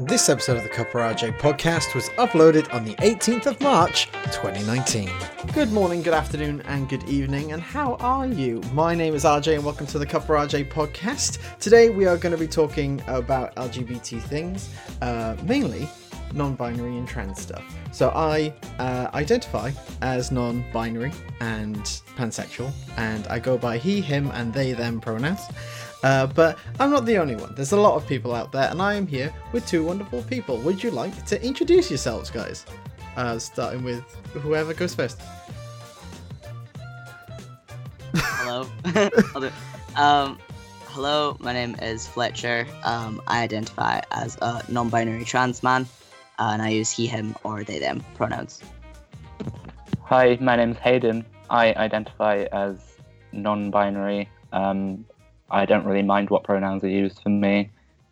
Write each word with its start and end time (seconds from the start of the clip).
This 0.00 0.28
episode 0.28 0.58
of 0.58 0.62
the 0.62 0.68
Cuppa 0.68 1.14
RJ 1.14 1.38
podcast 1.38 1.94
was 1.94 2.10
uploaded 2.18 2.70
on 2.74 2.84
the 2.84 2.94
18th 2.96 3.46
of 3.46 3.58
March, 3.62 4.12
2019. 4.24 5.08
Good 5.54 5.72
morning, 5.72 6.02
good 6.02 6.12
afternoon, 6.12 6.60
and 6.66 6.86
good 6.86 7.02
evening, 7.08 7.52
and 7.52 7.62
how 7.62 7.94
are 7.94 8.26
you? 8.26 8.60
My 8.74 8.94
name 8.94 9.14
is 9.14 9.24
RJ, 9.24 9.54
and 9.54 9.64
welcome 9.64 9.86
to 9.86 9.98
the 9.98 10.04
Cuppa 10.04 10.46
RJ 10.46 10.70
podcast. 10.70 11.38
Today, 11.60 11.88
we 11.88 12.04
are 12.04 12.18
going 12.18 12.32
to 12.32 12.38
be 12.38 12.46
talking 12.46 13.02
about 13.06 13.56
LGBT 13.56 14.20
things, 14.20 14.68
uh, 15.00 15.34
mainly 15.44 15.88
non-binary 16.34 16.98
and 16.98 17.08
trans 17.08 17.40
stuff. 17.40 17.64
So 17.90 18.10
I 18.10 18.52
uh, 18.78 19.08
identify 19.14 19.70
as 20.02 20.30
non-binary 20.30 21.12
and 21.40 21.78
pansexual, 22.16 22.70
and 22.98 23.26
I 23.28 23.38
go 23.38 23.56
by 23.56 23.78
he, 23.78 24.02
him, 24.02 24.30
and 24.34 24.52
they, 24.52 24.72
them 24.72 25.00
pronouns. 25.00 25.40
Uh, 26.02 26.26
but 26.26 26.58
I'm 26.78 26.90
not 26.90 27.06
the 27.06 27.18
only 27.18 27.36
one. 27.36 27.54
There's 27.54 27.72
a 27.72 27.80
lot 27.80 27.96
of 27.96 28.06
people 28.06 28.34
out 28.34 28.52
there, 28.52 28.70
and 28.70 28.80
I 28.80 28.94
am 28.94 29.06
here 29.06 29.32
with 29.52 29.66
two 29.66 29.84
wonderful 29.84 30.22
people. 30.22 30.58
Would 30.58 30.82
you 30.82 30.90
like 30.90 31.24
to 31.26 31.42
introduce 31.42 31.90
yourselves, 31.90 32.30
guys? 32.30 32.66
Uh, 33.16 33.38
starting 33.38 33.82
with 33.82 34.04
whoever 34.34 34.74
goes 34.74 34.94
first. 34.94 35.20
Hello. 38.14 38.68
I'll 39.34 39.40
do 39.40 39.46
it. 39.46 39.52
um, 39.96 40.38
hello, 40.88 41.36
my 41.40 41.52
name 41.52 41.76
is 41.82 42.06
Fletcher. 42.06 42.66
Um, 42.84 43.20
I 43.26 43.42
identify 43.42 44.00
as 44.10 44.36
a 44.42 44.62
non-binary 44.68 45.24
trans 45.24 45.62
man, 45.62 45.86
uh, 46.38 46.50
and 46.52 46.62
I 46.62 46.68
use 46.68 46.90
he, 46.90 47.06
him, 47.06 47.34
or 47.42 47.64
they, 47.64 47.78
them 47.78 48.04
pronouns. 48.14 48.62
Hi, 50.02 50.38
my 50.40 50.56
name's 50.56 50.78
Hayden. 50.78 51.24
I 51.50 51.72
identify 51.74 52.46
as 52.52 52.78
non-binary. 53.32 54.28
Um, 54.52 55.04
I 55.50 55.66
don't 55.66 55.84
really 55.84 56.02
mind 56.02 56.30
what 56.30 56.44
pronouns 56.44 56.82
are 56.84 56.88
used 56.88 57.22
for 57.22 57.28
me. 57.28 57.70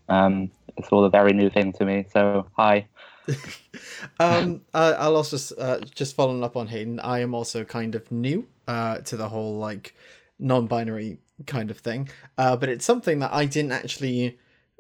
Um, 0.09 0.51
it's 0.77 0.89
all 0.89 1.05
a 1.05 1.11
very 1.11 1.33
new 1.33 1.51
thing 1.51 1.73
to 1.75 1.85
me. 1.85 2.07
So, 2.13 2.47
hi. 2.57 2.87
um, 4.21 4.61
uh, 4.75 4.95
I'll 4.99 5.17
also 5.17 5.55
uh, 5.57 5.81
just 5.95 6.15
following 6.15 6.45
up 6.45 6.57
on 6.57 6.67
Hayden. 6.69 7.01
I 7.01 7.21
am 7.21 7.35
also 7.35 7.65
kind 7.65 7.95
of 7.95 8.11
new 8.11 8.47
uh, 8.69 8.99
to 8.99 9.17
the 9.17 9.29
whole 9.29 9.59
like 9.59 9.95
non-binary 10.39 11.19
kind 11.47 11.71
of 11.71 11.79
thing, 11.79 12.09
uh, 12.39 12.57
but 12.57 12.69
it's 12.69 12.85
something 12.85 13.21
that 13.21 13.33
I 13.33 13.47
didn't 13.47 13.73
actually 13.73 14.39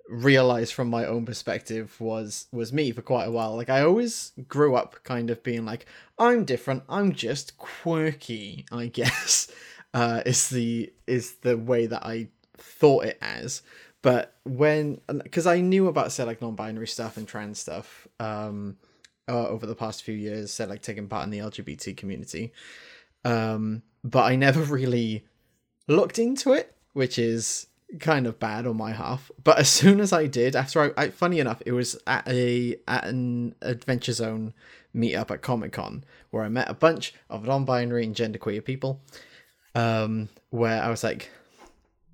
realize 0.09 0.71
from 0.71 0.89
my 0.89 1.07
own 1.07 1.25
perspective 1.25 1.99
was 1.99 2.47
was 2.53 2.73
me 2.73 2.93
for 2.93 3.03
quite 3.03 3.25
a 3.25 3.31
while. 3.31 3.57
Like 3.57 3.71
I 3.71 3.81
always 3.81 4.33
grew 4.49 4.75
up 4.75 5.03
kind 5.05 5.31
of 5.31 5.43
being 5.43 5.65
like, 5.65 5.87
I'm 6.19 6.45
different. 6.45 6.83
I'm 6.89 7.13
just 7.13 7.57
quirky. 7.59 8.67
I 8.71 8.87
guess 9.01 9.51
uh, 9.95 10.23
is 10.27 10.49
the 10.51 10.93
is 11.07 11.37
the 11.37 11.57
way 11.57 11.87
that 11.87 12.05
I 12.05 12.29
thought 12.57 13.05
it 13.05 13.19
as. 13.21 13.63
But 14.03 14.35
when, 14.45 15.01
because 15.07 15.47
I 15.47 15.61
knew 15.61 15.89
about 15.89 16.13
say 16.13 16.25
like 16.25 16.43
non-binary 16.43 16.89
stuff 16.89 17.17
and 17.17 17.27
trans 17.27 17.59
stuff 17.59 18.07
um, 18.21 18.77
uh, 19.29 19.49
over 19.49 19.67
the 19.67 19.75
past 19.75 20.03
few 20.03 20.15
years, 20.15 20.53
said 20.53 20.69
like 20.69 20.83
taking 20.83 21.09
part 21.09 21.25
in 21.25 21.31
the 21.31 21.39
LGBT 21.39 21.97
community, 21.97 22.53
um, 23.25 23.83
but 24.03 24.25
I 24.25 24.37
never 24.37 24.61
really 24.75 25.25
looked 25.89 26.19
into 26.19 26.53
it, 26.53 26.75
which 26.93 27.19
is 27.19 27.67
kind 28.01 28.27
of 28.27 28.39
bad 28.39 28.67
on 28.67 28.77
my 28.77 28.93
half. 28.93 29.31
But 29.43 29.59
as 29.59 29.69
soon 29.71 30.01
as 30.01 30.13
I 30.13 30.27
did, 30.27 30.55
after 30.55 30.83
I, 30.83 31.05
I 31.05 31.09
funny 31.11 31.41
enough, 31.41 31.63
it 31.65 31.73
was 31.73 31.97
at 32.07 32.29
a 32.29 32.77
at 32.87 33.05
an 33.05 33.55
Adventure 33.63 34.13
Zone 34.13 34.53
meetup 34.95 35.31
at 35.31 35.43
Comic 35.43 35.73
Con 35.73 36.05
where 36.31 36.45
I 36.45 36.49
met 36.49 36.69
a 36.69 36.75
bunch 36.75 37.15
of 37.31 37.45
non-binary 37.45 38.05
and 38.05 38.15
genderqueer 38.15 38.65
people. 38.65 39.01
Um, 39.75 40.29
where 40.51 40.83
I 40.83 40.89
was 40.89 41.03
like, 41.03 41.31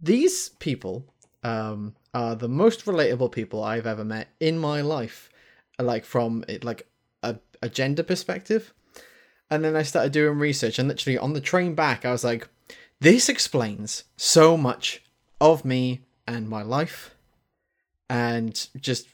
these 0.03 0.51
people 0.51 1.05
um, 1.43 1.95
are 2.15 2.35
the 2.35 2.49
most 2.49 2.85
relatable 2.85 3.33
people 3.33 3.63
I've 3.63 3.87
ever 3.87 4.05
met 4.05 4.29
in 4.41 4.59
my 4.59 4.81
life, 4.81 5.31
like 5.79 6.05
from 6.05 6.45
like 6.63 6.89
a, 7.23 7.37
a 7.63 7.69
gender 7.69 8.03
perspective. 8.03 8.73
And 9.51 9.65
then 9.65 9.75
I 9.75 9.83
started 9.83 10.13
doing 10.13 10.39
research, 10.39 10.79
and 10.79 10.89
literally 10.89 11.19
on 11.19 11.33
the 11.33 11.41
train 11.41 11.75
back, 11.75 12.05
I 12.05 12.13
was 12.13 12.25
like, 12.25 12.49
this 13.01 13.29
explains 13.29 14.05
so 14.17 14.57
much 14.57 15.03
of 15.41 15.65
me 15.65 16.03
and 16.27 16.49
my 16.49 16.63
life. 16.63 17.15
And 18.09 18.69
just, 18.81 19.09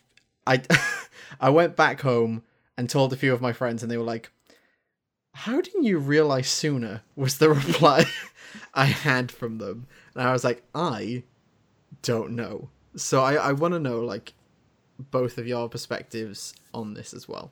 I, 0.46 0.62
I 1.40 1.50
went 1.50 1.76
back 1.76 2.02
home 2.02 2.42
and 2.76 2.90
told 2.90 3.12
a 3.12 3.16
few 3.16 3.32
of 3.32 3.40
my 3.40 3.52
friends, 3.52 3.82
and 3.82 3.90
they 3.90 3.96
were 3.96 4.04
like, 4.04 4.30
"How 5.44 5.60
didn't 5.60 5.84
you 5.84 5.98
realize 5.98 6.48
sooner?" 6.48 7.02
Was 7.14 7.38
the 7.38 7.50
reply 7.60 8.04
I 8.74 8.86
had 8.86 9.32
from 9.32 9.58
them. 9.58 9.86
And 10.14 10.22
I 10.26 10.32
was 10.32 10.44
like, 10.44 10.62
I 10.74 11.22
don't 12.02 12.32
know. 12.32 12.68
So 12.94 13.22
I, 13.22 13.34
I 13.34 13.52
want 13.52 13.74
to 13.74 13.80
know, 13.80 14.00
like, 14.00 14.34
both 15.10 15.38
of 15.38 15.46
your 15.46 15.68
perspectives 15.68 16.54
on 16.72 16.94
this 16.94 17.12
as 17.12 17.28
well. 17.28 17.50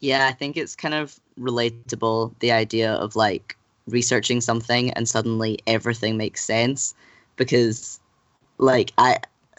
Yeah, 0.00 0.26
I 0.26 0.32
think 0.32 0.56
it's 0.56 0.76
kind 0.76 0.94
of 0.94 1.18
relatable 1.38 2.34
the 2.40 2.52
idea 2.52 2.92
of 2.92 3.16
like 3.16 3.56
researching 3.86 4.40
something 4.40 4.90
and 4.92 5.08
suddenly 5.08 5.58
everything 5.66 6.16
makes 6.16 6.44
sense 6.44 6.94
because 7.36 7.98
like 8.58 8.92
I 8.98 9.18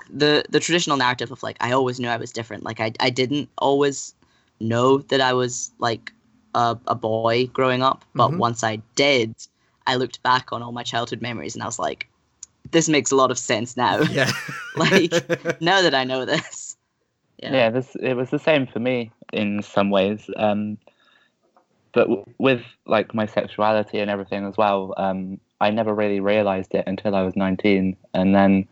the 0.10 0.44
the 0.50 0.60
traditional 0.60 0.98
narrative 0.98 1.32
of 1.32 1.42
like 1.42 1.58
I 1.60 1.72
always 1.72 2.00
knew 2.00 2.08
I 2.08 2.18
was 2.18 2.32
different. 2.32 2.64
Like 2.64 2.80
I 2.80 2.92
I 3.00 3.10
didn't 3.10 3.50
always 3.58 4.14
know 4.60 5.00
that 5.00 5.22
I 5.22 5.34
was 5.34 5.72
like 5.80 6.12
a, 6.58 6.78
a 6.88 6.96
boy 6.96 7.48
growing 7.54 7.84
up, 7.84 8.04
but 8.16 8.30
mm-hmm. 8.30 8.40
once 8.40 8.64
I 8.64 8.78
did, 8.96 9.36
I 9.86 9.96
looked 9.96 10.22
back 10.24 10.52
on 10.52 10.64
all 10.64 10.72
my 10.72 10.82
childhood 10.82 11.22
memories 11.22 11.54
and 11.54 11.62
I 11.62 11.68
was 11.68 11.78
like, 11.78 12.10
this 12.72 12.90
makes 12.90 13.12
a 13.12 13.16
lot 13.16 13.30
of 13.30 13.38
sense 13.38 13.78
now. 13.78 14.02
Yeah. 14.02 14.32
like 14.76 15.12
now 15.62 15.82
that 15.84 15.94
I 15.94 16.04
know 16.04 16.26
this. 16.26 16.76
Yeah. 17.38 17.54
yeah, 17.54 17.70
this 17.70 17.96
it 18.02 18.16
was 18.16 18.32
the 18.32 18.40
same 18.40 18.66
for 18.66 18.80
me 18.80 19.12
in 19.32 19.62
some 19.62 19.92
ways. 19.92 20.28
Um, 20.36 20.80
but 21.94 22.08
w- 22.08 22.26
with 22.40 22.64
like 22.88 23.14
my 23.14 23.28
sexuality 23.28 24.00
and 24.00 24.10
everything 24.10 24.44
as 24.46 24.58
well, 24.58 24.96
um, 24.98 25.40
I 25.62 25.70
never 25.70 25.94
really 25.94 26.20
realized 26.20 26.74
it 26.74 26.86
until 26.88 27.14
I 27.14 27.22
was 27.22 27.36
19, 27.36 27.96
and 28.16 28.36
then 28.36 28.68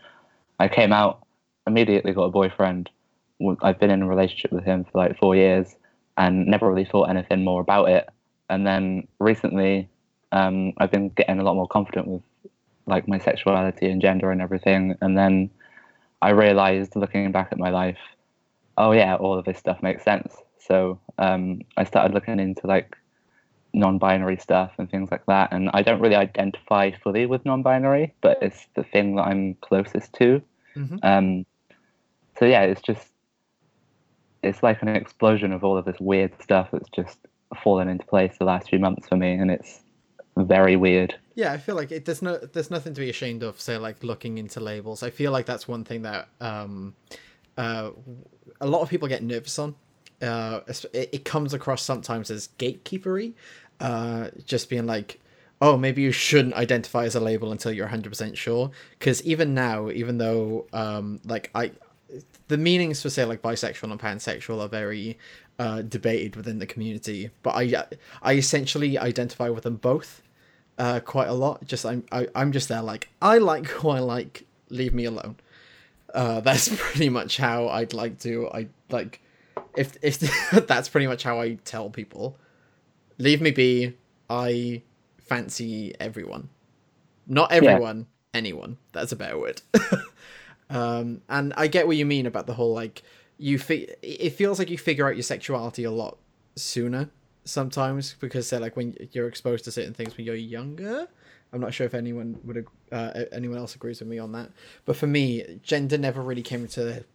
I 0.60 0.68
came 0.68 0.92
out 0.92 1.24
immediately 1.68 2.14
got 2.14 2.24
a 2.24 2.32
boyfriend. 2.32 2.90
I've 3.62 3.80
been 3.80 3.92
in 3.92 4.02
a 4.02 4.08
relationship 4.08 4.52
with 4.52 4.64
him 4.64 4.84
for 4.84 4.98
like 4.98 5.20
four 5.20 5.36
years, 5.36 5.76
and 6.18 6.48
never 6.48 6.70
really 6.70 6.86
thought 6.86 7.10
anything 7.10 7.44
more 7.44 7.62
about 7.62 7.90
it. 7.90 8.10
And 8.50 8.66
then 8.66 9.08
recently, 9.20 9.90
um, 10.32 10.74
I've 10.78 10.92
been 10.92 11.10
getting 11.10 11.40
a 11.40 11.44
lot 11.44 11.56
more 11.56 11.68
confident 11.68 12.08
with 12.08 12.22
like 12.86 13.08
my 13.08 13.18
sexuality 13.18 13.90
and 13.90 14.02
gender 14.02 14.32
and 14.32 14.42
everything. 14.42 14.96
And 15.02 15.18
then 15.18 15.50
I 16.22 16.30
realized 16.32 16.96
looking 16.96 17.32
back 17.32 17.50
at 17.52 17.58
my 17.58 17.70
life, 17.70 17.98
oh 18.78 18.92
yeah, 18.92 19.16
all 19.16 19.38
of 19.38 19.46
this 19.46 19.58
stuff 19.58 19.82
makes 19.82 20.04
sense. 20.04 20.36
So 20.60 21.00
um, 21.18 21.62
I 21.78 21.84
started 21.84 22.14
looking 22.14 22.40
into 22.40 22.68
like 22.68 22.96
non-binary 23.74 24.38
stuff 24.38 24.72
and 24.78 24.90
things 24.90 25.10
like 25.12 25.26
that. 25.28 25.52
And 25.52 25.70
I 25.74 25.82
don't 25.82 26.00
really 26.00 26.16
identify 26.16 26.92
fully 26.92 27.26
with 27.26 27.46
non-binary, 27.46 28.14
but 28.22 28.38
it's 28.42 28.68
the 28.76 28.84
thing 28.84 29.16
that 29.16 29.24
I'm 29.24 29.56
closest 29.56 30.14
to. 30.14 30.42
Mm-hmm. 30.76 30.98
Um, 31.04 31.46
so 32.40 32.46
yeah, 32.46 32.62
it's 32.64 32.82
just 32.82 33.08
it's 34.46 34.64
like 34.64 34.82
an 34.82 34.90
explosion 34.90 35.52
of 35.52 35.64
all 35.64 35.78
of 35.78 35.86
this 35.86 36.00
weird 36.00 36.32
stuff 36.42 36.70
that's 36.72 36.90
just 36.90 37.18
fallen 37.64 37.88
into 37.88 38.06
place 38.06 38.36
the 38.40 38.46
last 38.46 38.70
few 38.70 38.80
months 38.80 39.08
for 39.08 39.16
me, 39.16 39.34
and 39.34 39.52
it's 39.52 39.82
very 40.38 40.76
weird. 40.76 41.16
Yeah, 41.36 41.52
I 41.52 41.58
feel 41.58 41.76
like 41.76 41.92
it, 41.92 42.06
there's 42.06 42.22
no 42.22 42.38
there's 42.38 42.72
nothing 42.72 42.94
to 42.94 43.02
be 43.02 43.10
ashamed 43.10 43.44
of. 43.44 43.60
Say 43.60 43.78
like 43.78 44.04
looking 44.04 44.38
into 44.38 44.60
labels. 44.60 45.04
I 45.04 45.10
feel 45.10 45.32
like 45.32 45.46
that's 45.46 45.68
one 45.68 45.84
thing 45.84 46.04
that 46.04 46.28
um, 46.40 46.96
uh, 47.58 47.92
a 48.62 48.68
lot 48.68 48.82
of 48.82 48.90
people 48.90 49.08
get 49.08 49.24
nervous 49.24 49.58
on. 49.60 49.76
Uh, 50.22 50.62
it, 50.68 51.10
it 51.12 51.26
comes 51.26 51.54
across 51.54 51.82
sometimes 51.82 52.32
as 52.32 52.50
gatekeepery, 52.58 53.34
uh, 53.80 54.30
just 54.46 54.70
being 54.70 54.86
like, 54.86 55.20
oh, 55.62 55.78
maybe 55.78 56.02
you 56.02 56.12
shouldn't 56.12 56.54
identify 56.54 57.04
as 57.04 57.16
a 57.16 57.20
label 57.20 57.52
until 57.52 57.72
you're 57.72 57.88
100% 57.88 58.36
sure. 58.38 58.72
Because 58.98 59.22
even 59.24 59.54
now, 59.54 59.90
even 59.90 60.18
though 60.18 60.68
um, 60.72 61.20
like 61.26 61.50
I, 61.54 61.72
the 62.48 62.58
meanings 62.58 63.02
for 63.02 63.10
say 63.10 63.26
like 63.26 63.42
bisexual 63.42 63.92
and 63.92 64.00
pansexual 64.00 64.64
are 64.64 64.68
very 64.68 65.18
uh, 65.60 65.82
debated 65.82 66.36
within 66.36 66.60
the 66.60 66.66
community, 66.66 67.30
but 67.44 67.52
I 67.52 67.86
I 68.22 68.34
essentially 68.34 68.98
identify 68.98 69.50
with 69.50 69.64
them 69.64 69.78
both 69.78 70.22
uh, 70.78 71.00
quite 71.00 71.28
a 71.28 71.34
lot. 71.34 71.66
Just 71.66 71.86
I'm 71.86 72.04
I, 72.12 72.22
am 72.22 72.28
i 72.36 72.42
am 72.42 72.52
just 72.52 72.70
there 72.70 72.82
like 72.82 73.10
I 73.22 73.38
like 73.38 73.68
who 73.68 73.90
I 73.90 74.00
like. 74.00 74.46
Leave 74.70 74.94
me 74.94 75.06
alone. 75.06 75.38
Uh, 76.14 76.40
that's 76.42 76.70
pretty 76.76 77.10
much 77.10 77.38
how 77.38 77.68
I'd 77.68 77.94
like 77.94 78.20
to. 78.20 78.50
I 78.50 78.68
like 78.90 79.22
if 79.76 79.98
if 80.02 80.20
that's 80.68 80.90
pretty 80.90 81.08
much 81.08 81.24
how 81.24 81.40
I 81.40 81.56
tell 81.66 81.90
people. 81.90 82.38
Leave 83.18 83.42
me 83.42 83.52
be. 83.52 83.94
I 84.30 84.82
fancy 85.20 85.94
everyone. 86.00 86.50
Not 87.28 87.52
everyone, 87.52 88.00
yeah. 88.00 88.38
anyone. 88.38 88.78
That's 88.92 89.12
a 89.12 89.16
better 89.16 89.38
word. 89.38 89.62
um, 90.70 91.22
and 91.30 91.54
I 91.58 91.68
get 91.68 91.88
what 91.88 91.98
you 91.98 92.06
mean 92.06 92.26
about 92.26 92.48
the 92.48 92.54
whole 92.54 92.74
like 92.74 93.04
you. 93.38 93.60
Fi- 93.60 93.90
it 94.02 94.32
feels 94.32 94.60
like 94.60 94.70
you 94.70 94.78
figure 94.78 95.08
out 95.08 95.16
your 95.16 95.24
sexuality 95.24 95.84
a 95.84 95.92
lot 95.92 96.18
sooner 96.56 97.10
sometimes 97.44 98.16
because 98.20 98.50
they're 98.50 98.60
like 98.60 98.76
when 98.76 98.96
you're 99.12 99.28
exposed 99.28 99.66
to 99.66 99.72
certain 99.72 99.94
things 99.94 100.18
when 100.18 100.26
you're 100.26 100.36
younger. 100.36 101.08
I'm 101.54 101.62
not 101.62 101.74
sure 101.74 101.86
if 101.86 101.94
anyone 101.94 102.40
would 102.44 102.66
uh, 102.92 103.26
anyone 103.32 103.58
else 103.58 103.76
agrees 103.76 104.00
with 104.00 104.10
me 104.10 104.20
on 104.20 104.32
that, 104.34 104.52
but 104.84 104.98
for 104.98 105.08
me, 105.08 105.60
gender 105.64 105.98
never 105.98 106.22
really 106.22 106.42
came 106.42 106.62
into 106.62 107.06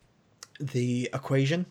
the 0.61 1.11
equation 1.13 1.67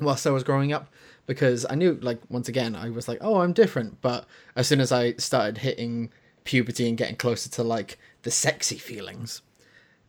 whilst 0.00 0.26
I 0.26 0.30
was 0.30 0.44
growing 0.44 0.72
up 0.72 0.88
because 1.26 1.64
I 1.68 1.74
knew 1.74 1.98
like 2.02 2.20
once 2.28 2.48
again 2.48 2.74
I 2.74 2.90
was 2.90 3.08
like 3.08 3.18
oh 3.20 3.40
I'm 3.40 3.52
different 3.52 4.00
but 4.00 4.26
as 4.56 4.66
soon 4.66 4.80
as 4.80 4.92
I 4.92 5.14
started 5.14 5.58
hitting 5.58 6.10
puberty 6.44 6.88
and 6.88 6.98
getting 6.98 7.16
closer 7.16 7.48
to 7.50 7.62
like 7.62 7.98
the 8.22 8.30
sexy 8.30 8.76
feelings 8.76 9.42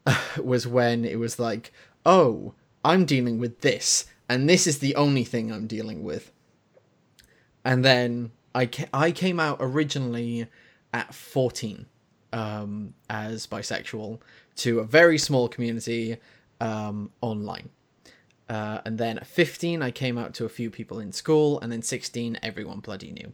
was 0.43 0.67
when 0.67 1.05
it 1.05 1.19
was 1.19 1.39
like 1.39 1.71
oh 2.05 2.53
I'm 2.83 3.05
dealing 3.05 3.39
with 3.39 3.61
this 3.61 4.05
and 4.29 4.49
this 4.49 4.67
is 4.67 4.79
the 4.79 4.95
only 4.95 5.23
thing 5.23 5.51
I'm 5.51 5.67
dealing 5.67 6.03
with 6.03 6.31
and 7.63 7.83
then 7.83 8.31
I 8.53 8.67
ca- 8.67 8.89
I 8.93 9.11
came 9.11 9.39
out 9.39 9.57
originally 9.59 10.47
at 10.93 11.13
14 11.13 11.87
um, 12.31 12.93
as 13.09 13.47
bisexual 13.47 14.19
to 14.57 14.79
a 14.79 14.83
very 14.83 15.17
small 15.17 15.47
community 15.47 16.17
um, 16.61 17.11
online. 17.21 17.69
Uh, 18.47 18.79
and 18.85 18.97
then 18.97 19.17
at 19.17 19.25
15, 19.25 19.81
I 19.81 19.89
came 19.89 20.17
out 20.17 20.33
to 20.35 20.45
a 20.45 20.49
few 20.49 20.69
people 20.69 20.99
in 20.99 21.11
school, 21.11 21.59
and 21.61 21.71
then 21.71 21.81
16, 21.81 22.37
everyone 22.43 22.79
bloody 22.79 23.11
knew. 23.11 23.33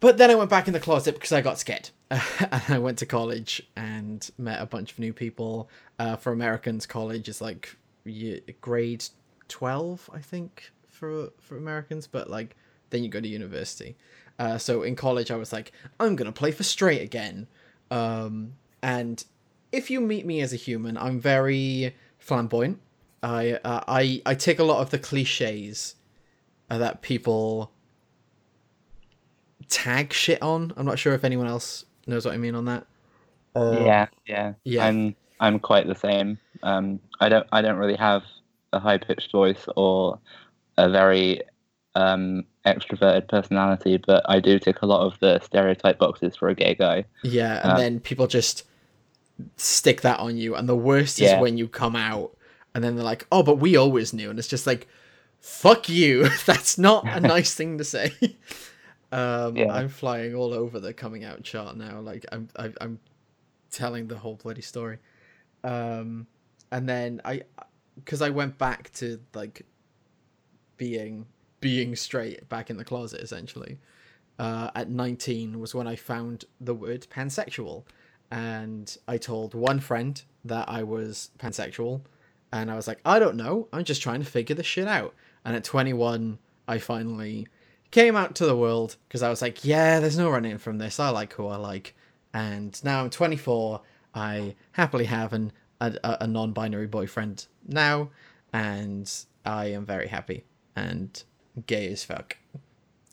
But 0.00 0.18
then 0.18 0.30
I 0.30 0.34
went 0.34 0.50
back 0.50 0.66
in 0.66 0.72
the 0.72 0.80
closet 0.80 1.14
because 1.14 1.32
I 1.32 1.40
got 1.40 1.58
scared. 1.58 1.90
And 2.10 2.22
I 2.68 2.78
went 2.78 2.98
to 2.98 3.06
college 3.06 3.62
and 3.76 4.28
met 4.38 4.60
a 4.60 4.66
bunch 4.66 4.92
of 4.92 4.98
new 4.98 5.12
people. 5.12 5.68
Uh, 5.98 6.16
for 6.16 6.32
Americans, 6.32 6.86
college 6.86 7.28
is 7.28 7.40
like 7.40 7.76
grade 8.60 9.04
12, 9.48 10.10
I 10.12 10.20
think, 10.20 10.70
for 10.88 11.30
for 11.40 11.56
Americans, 11.56 12.06
but 12.06 12.30
like 12.30 12.56
then 12.90 13.02
you 13.02 13.10
go 13.10 13.20
to 13.20 13.28
university. 13.28 13.96
Uh, 14.38 14.56
so 14.56 14.82
in 14.82 14.94
college, 14.94 15.30
I 15.30 15.36
was 15.36 15.52
like, 15.52 15.72
I'm 16.00 16.16
gonna 16.16 16.32
play 16.32 16.52
for 16.52 16.62
straight 16.62 17.02
again. 17.02 17.46
Um, 17.90 18.54
and 18.82 19.24
if 19.72 19.90
you 19.90 20.00
meet 20.00 20.24
me 20.24 20.40
as 20.40 20.52
a 20.52 20.56
human, 20.56 20.96
I'm 20.96 21.20
very 21.20 21.94
flamboyant. 22.18 22.80
I 23.22 23.54
uh, 23.64 23.84
I 23.86 24.22
I 24.24 24.34
take 24.34 24.58
a 24.58 24.64
lot 24.64 24.80
of 24.80 24.90
the 24.90 24.98
cliches 24.98 25.96
uh, 26.70 26.78
that 26.78 27.02
people 27.02 27.72
tag 29.68 30.12
shit 30.12 30.40
on. 30.40 30.72
I'm 30.76 30.86
not 30.86 30.98
sure 30.98 31.14
if 31.14 31.24
anyone 31.24 31.46
else 31.46 31.84
knows 32.08 32.24
what 32.24 32.34
I 32.34 32.38
mean 32.38 32.54
on 32.54 32.64
that. 32.66 32.86
Uh, 33.54 33.70
yeah, 33.84 34.06
yeah, 34.26 34.54
yeah. 34.64 34.84
I'm 34.86 35.14
I'm 35.40 35.58
quite 35.58 35.86
the 35.86 35.94
same. 35.94 36.38
Um, 36.62 37.00
I 37.20 37.28
don't 37.28 37.46
I 37.52 37.62
don't 37.62 37.76
really 37.78 37.96
have 37.96 38.22
a 38.72 38.78
high 38.80 38.98
pitched 38.98 39.32
voice 39.32 39.66
or 39.76 40.18
a 40.76 40.88
very 40.90 41.42
um, 41.94 42.44
extroverted 42.66 43.28
personality, 43.28 43.96
but 43.96 44.22
I 44.28 44.40
do 44.40 44.58
tick 44.58 44.82
a 44.82 44.86
lot 44.86 45.06
of 45.06 45.18
the 45.20 45.40
stereotype 45.40 45.98
boxes 45.98 46.36
for 46.36 46.48
a 46.48 46.54
gay 46.54 46.74
guy. 46.74 47.04
Yeah, 47.22 47.60
and 47.62 47.72
Um, 47.72 47.76
then 47.78 48.00
people 48.00 48.26
just 48.26 48.64
stick 49.56 50.02
that 50.02 50.18
on 50.20 50.36
you, 50.36 50.54
and 50.54 50.68
the 50.68 50.76
worst 50.76 51.18
Yeah. 51.18 51.36
is 51.36 51.42
when 51.42 51.56
you 51.58 51.68
come 51.68 51.96
out, 51.96 52.36
and 52.74 52.84
then 52.84 52.94
they're 52.94 53.04
like, 53.04 53.26
"Oh, 53.32 53.42
but 53.42 53.56
we 53.58 53.76
always 53.76 54.12
knew," 54.12 54.30
and 54.30 54.38
it's 54.38 54.48
just 54.48 54.66
like, 54.66 54.86
"Fuck 55.40 55.88
you." 55.88 56.28
That's 56.46 56.78
not 56.78 57.04
a 57.06 57.20
nice 57.34 57.54
thing 57.54 57.78
to 57.78 57.84
say. 57.84 58.12
Um, 59.12 59.56
Yeah. 59.56 59.72
I'm 59.72 59.88
flying 59.88 60.34
all 60.34 60.52
over 60.52 60.80
the 60.80 60.92
coming 60.92 61.24
out 61.24 61.42
chart 61.42 61.76
now. 61.76 62.00
Like 62.00 62.26
I'm, 62.32 62.48
I, 62.56 62.72
I'm 62.80 62.98
telling 63.70 64.08
the 64.08 64.16
whole 64.16 64.36
bloody 64.36 64.62
story. 64.62 64.98
Um, 65.64 66.26
and 66.70 66.88
then 66.88 67.20
I, 67.24 67.42
because 67.96 68.22
I 68.22 68.30
went 68.30 68.58
back 68.58 68.92
to 68.94 69.20
like 69.34 69.66
being 70.76 71.26
being 71.60 71.96
straight 71.96 72.48
back 72.48 72.70
in 72.70 72.76
the 72.76 72.84
closet 72.84 73.20
essentially 73.20 73.78
uh, 74.38 74.70
at 74.74 74.88
19 74.88 75.58
was 75.58 75.74
when 75.74 75.86
I 75.86 75.96
found 75.96 76.44
the 76.60 76.74
word 76.74 77.06
pansexual. 77.10 77.84
And 78.30 78.96
I 79.08 79.16
told 79.16 79.54
one 79.54 79.80
friend 79.80 80.20
that 80.44 80.68
I 80.68 80.82
was 80.82 81.30
pansexual. 81.38 82.02
And 82.52 82.70
I 82.70 82.76
was 82.76 82.86
like, 82.86 83.00
I 83.04 83.18
don't 83.18 83.36
know. 83.36 83.68
I'm 83.72 83.84
just 83.84 84.02
trying 84.02 84.20
to 84.20 84.26
figure 84.26 84.54
this 84.54 84.66
shit 84.66 84.86
out. 84.86 85.14
And 85.44 85.56
at 85.56 85.64
21, 85.64 86.38
I 86.66 86.78
finally 86.78 87.48
came 87.90 88.16
out 88.16 88.34
to 88.36 88.46
the 88.46 88.56
world 88.56 88.96
because 89.08 89.22
I 89.22 89.30
was 89.30 89.42
like, 89.42 89.64
yeah, 89.64 90.00
there's 90.00 90.18
no 90.18 90.30
running 90.30 90.58
from 90.58 90.78
this. 90.78 91.00
I 91.00 91.10
like 91.10 91.32
who 91.34 91.46
I 91.46 91.56
like. 91.56 91.94
And 92.34 92.82
now 92.84 93.02
I'm 93.02 93.10
24. 93.10 93.80
I 94.14 94.54
happily 94.72 95.06
have 95.06 95.32
an, 95.32 95.52
a, 95.80 96.18
a 96.20 96.26
non 96.26 96.52
binary 96.52 96.86
boyfriend 96.86 97.46
now. 97.66 98.10
And 98.52 99.10
I 99.44 99.66
am 99.66 99.84
very 99.84 100.08
happy 100.08 100.44
and 100.76 101.22
gay 101.66 101.90
as 101.92 102.04
fuck. 102.04 102.36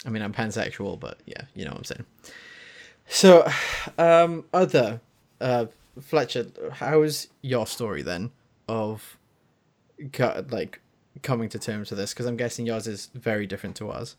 I 0.06 0.10
mean, 0.10 0.22
I'm 0.22 0.34
pansexual, 0.34 1.00
but 1.00 1.20
yeah, 1.26 1.44
you 1.54 1.66
know 1.66 1.72
what 1.72 1.80
I'm 1.80 1.84
saying. 1.84 2.06
So, 3.08 3.48
um, 3.98 4.46
other, 4.54 5.02
uh, 5.40 5.68
Fletcher, 6.00 6.48
how's 6.74 7.28
your 7.42 7.66
story 7.66 8.02
then 8.02 8.32
of, 8.68 9.18
like, 10.50 10.82
coming 11.24 11.50
to 11.50 11.60
terms 11.60 11.90
with 11.90 12.00
this? 12.00 12.14
Because 12.14 12.26
I'm 12.26 12.38
guessing 12.38 12.66
yours 12.66 12.88
is 12.88 13.10
very 13.14 13.48
different 13.48 13.76
to 13.78 13.92
ours. 13.92 14.16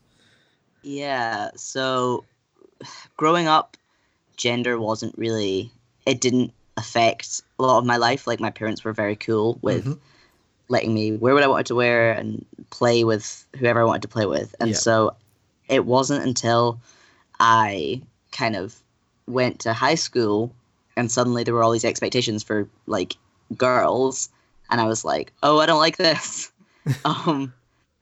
Yeah, 0.81 1.51
so 1.55 2.25
growing 3.17 3.47
up, 3.47 3.77
gender 4.35 4.79
wasn't 4.79 5.17
really, 5.17 5.71
it 6.05 6.21
didn't 6.21 6.53
affect 6.77 7.41
a 7.59 7.63
lot 7.63 7.79
of 7.79 7.85
my 7.85 7.97
life. 7.97 8.27
Like, 8.27 8.39
my 8.39 8.51
parents 8.51 8.83
were 8.83 8.93
very 8.93 9.15
cool 9.15 9.57
with 9.61 9.85
Mhm. 9.85 9.99
letting 10.69 10.93
me 10.93 11.13
wear 11.13 11.33
what 11.33 11.43
I 11.43 11.47
wanted 11.47 11.65
to 11.67 11.75
wear 11.75 12.11
and 12.11 12.45
play 12.69 13.03
with 13.03 13.45
whoever 13.57 13.81
I 13.81 13.85
wanted 13.85 14.01
to 14.03 14.07
play 14.09 14.25
with. 14.25 14.53
And 14.59 14.71
Yeah. 14.71 14.75
so 14.77 15.15
it 15.69 15.85
wasn't 15.85 16.23
until 16.25 16.79
I 17.39 18.01
kind 18.31 18.55
of 18.55 18.75
went 19.27 19.59
to 19.61 19.73
high 19.73 19.95
school 19.95 20.53
and 20.97 21.11
suddenly 21.11 21.43
there 21.43 21.53
were 21.53 21.63
all 21.63 21.71
these 21.71 21.85
expectations 21.85 22.43
for 22.43 22.67
like 22.85 23.15
girls 23.55 24.29
and 24.69 24.81
I 24.81 24.85
was 24.85 25.05
like, 25.05 25.31
"Oh, 25.41 25.59
I 25.59 25.65
don't 25.65 25.79
like 25.79 25.97
this." 25.97 26.51
um 27.05 27.53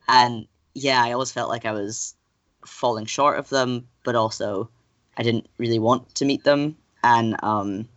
and 0.07 0.47
yeah, 0.73 1.03
I 1.03 1.11
always 1.11 1.31
felt 1.31 1.49
like 1.49 1.65
I 1.65 1.71
was 1.71 2.14
falling 2.65 3.05
short 3.05 3.39
of 3.39 3.49
them, 3.49 3.87
but 4.03 4.15
also 4.15 4.69
I 5.17 5.23
didn't 5.23 5.47
really 5.57 5.79
want 5.79 6.15
to 6.15 6.25
meet 6.25 6.43
them 6.43 6.75
and 7.03 7.35
um 7.43 7.87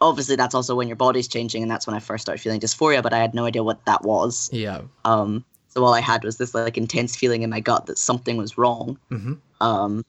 obviously 0.00 0.34
that's 0.34 0.54
also 0.54 0.74
when 0.74 0.88
your 0.88 0.96
body's 0.96 1.28
changing 1.28 1.62
and 1.62 1.70
that's 1.70 1.86
when 1.86 1.94
I 1.94 2.00
first 2.00 2.22
started 2.22 2.42
feeling 2.42 2.60
dysphoria, 2.60 3.02
but 3.02 3.12
I 3.12 3.18
had 3.18 3.34
no 3.34 3.44
idea 3.44 3.62
what 3.62 3.84
that 3.84 4.02
was. 4.02 4.50
Yeah. 4.52 4.82
Um 5.04 5.44
so 5.68 5.82
all 5.84 5.94
I 5.94 6.00
had 6.00 6.22
was 6.24 6.36
this 6.36 6.54
like 6.54 6.76
intense 6.76 7.16
feeling 7.16 7.42
in 7.42 7.50
my 7.50 7.60
gut 7.60 7.86
that 7.86 7.98
something 7.98 8.36
was 8.36 8.58
wrong 8.58 8.98
hmm 9.08 9.34
um, 9.62 10.04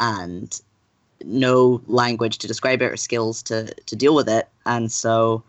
and 0.00 0.60
no 1.24 1.82
language 1.86 2.38
to 2.38 2.48
describe 2.48 2.80
it 2.82 2.92
or 2.92 2.96
skills 2.96 3.42
to 3.44 3.74
to 3.86 3.96
deal 3.96 4.14
with 4.14 4.28
it. 4.28 4.48
And 4.64 4.90
so, 4.90 5.42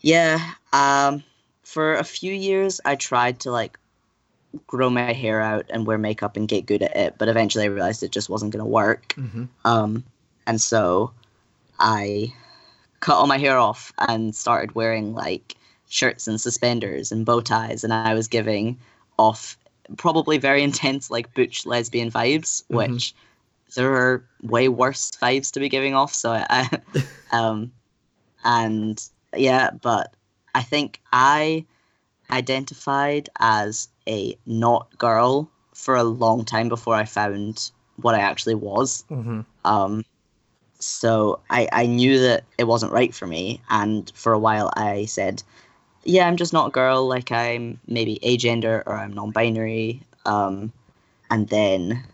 yeah, 0.00 0.52
um, 0.72 1.22
for 1.62 1.94
a 1.94 2.04
few 2.04 2.32
years 2.32 2.80
I 2.84 2.94
tried 2.96 3.40
to 3.40 3.50
like 3.50 3.78
grow 4.66 4.90
my 4.90 5.12
hair 5.12 5.40
out 5.40 5.58
and 5.62 5.78
wear 5.86 5.90
makeup 5.90 6.28
and 6.36 6.40
get 6.40 6.58
good 6.58 6.82
at 6.82 6.88
it, 6.96 7.14
but 7.18 7.28
eventually 7.28 7.64
I 7.64 7.68
realized 7.68 8.02
it 8.02 8.10
just 8.12 8.28
wasn't 8.28 8.52
going 8.52 8.64
to 8.64 8.70
work. 8.70 9.12
hmm 9.14 9.44
Um, 9.64 10.04
and 10.46 10.60
so 10.60 11.12
I 11.78 12.32
cut 13.00 13.16
all 13.16 13.26
my 13.26 13.38
hair 13.38 13.58
off 13.58 13.92
and 13.98 14.34
started 14.34 14.74
wearing 14.74 15.14
like 15.14 15.56
shirts 15.88 16.26
and 16.26 16.40
suspenders 16.40 17.12
and 17.12 17.26
bow 17.26 17.40
ties, 17.40 17.84
and 17.84 17.92
I 17.92 18.14
was 18.14 18.28
giving 18.28 18.78
off 19.18 19.48
probably 19.88 20.38
very 20.38 20.62
intense 20.62 21.10
like 21.10 21.34
butch 21.34 21.66
lesbian 21.66 22.10
vibes, 22.10 22.62
Mhm. 22.70 22.76
which 22.76 23.14
there 23.76 23.92
are 23.94 24.24
way 24.42 24.68
worse 24.68 25.10
vibes 25.12 25.50
to 25.52 25.60
be 25.60 25.68
giving 25.68 25.94
off. 25.94 26.14
So 26.14 26.32
I, 26.32 26.46
I 26.50 26.80
um, 27.32 27.72
and 28.44 29.02
yeah, 29.36 29.70
but 29.70 30.14
I 30.54 30.62
think 30.62 31.00
I 31.12 31.64
identified 32.30 33.28
as 33.40 33.88
a 34.08 34.36
not 34.46 34.96
girl 34.98 35.48
for 35.72 35.96
a 35.96 36.04
long 36.04 36.44
time 36.44 36.68
before 36.68 36.94
I 36.94 37.04
found 37.04 37.70
what 37.96 38.14
I 38.14 38.20
actually 38.20 38.54
was. 38.54 39.04
hmm 39.08 39.40
Um, 39.64 40.04
so 40.78 41.40
I, 41.50 41.68
I 41.72 41.86
knew 41.86 42.18
that 42.20 42.44
it 42.58 42.64
wasn't 42.64 42.92
right 42.92 43.14
for 43.14 43.26
me. 43.26 43.60
And 43.70 44.10
for 44.14 44.32
a 44.32 44.38
while, 44.38 44.70
I 44.76 45.06
said, 45.06 45.42
yeah, 46.04 46.26
I'm 46.26 46.36
just 46.36 46.52
not 46.52 46.68
a 46.68 46.70
girl. 46.70 47.06
Like 47.08 47.32
I'm 47.32 47.80
maybe 47.86 48.18
agender 48.22 48.82
or 48.86 48.94
I'm 48.94 49.12
non 49.12 49.30
binary. 49.30 50.02
Um, 50.26 50.72
and 51.30 51.48
then 51.48 52.04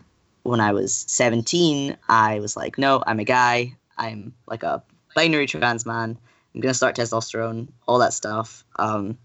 when 0.44 0.60
I 0.60 0.72
was 0.72 1.04
17, 1.08 1.96
I 2.08 2.40
was 2.40 2.56
like, 2.56 2.78
no, 2.78 3.02
I'm 3.06 3.18
a 3.20 3.24
guy. 3.24 3.76
I'm 3.98 4.32
like 4.46 4.62
a 4.62 4.82
binary 5.14 5.46
trans 5.46 5.84
man. 5.84 6.16
I'm 6.54 6.60
going 6.60 6.70
to 6.70 6.76
start 6.76 6.96
testosterone, 6.96 7.68
all 7.86 7.98
that 7.98 8.12
stuff. 8.12 8.64
Um, 8.76 9.18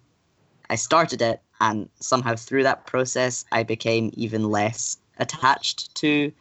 I 0.69 0.75
started 0.75 1.21
it. 1.21 1.39
And 1.61 1.89
somehow 1.99 2.35
through 2.35 2.63
that 2.63 2.85
process, 2.85 3.45
I 3.51 3.63
became 3.63 4.11
even 4.13 4.49
less 4.49 4.97
attached 5.19 5.95
to 5.95 6.31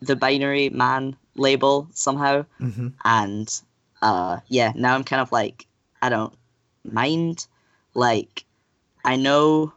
the 0.00 0.16
binary 0.16 0.68
man 0.70 1.16
label 1.36 1.88
somehow. 1.92 2.44
Hmm 2.58 2.88
and 3.04 3.60
uh 4.02 4.38
yeah 4.48 4.72
now 4.76 4.94
i'm 4.94 5.04
kind 5.04 5.20
of 5.20 5.32
like 5.32 5.66
i 6.02 6.08
don't 6.08 6.34
mind. 6.84 7.46
Like 7.94 8.44
i 9.04 9.16
know 9.16 9.72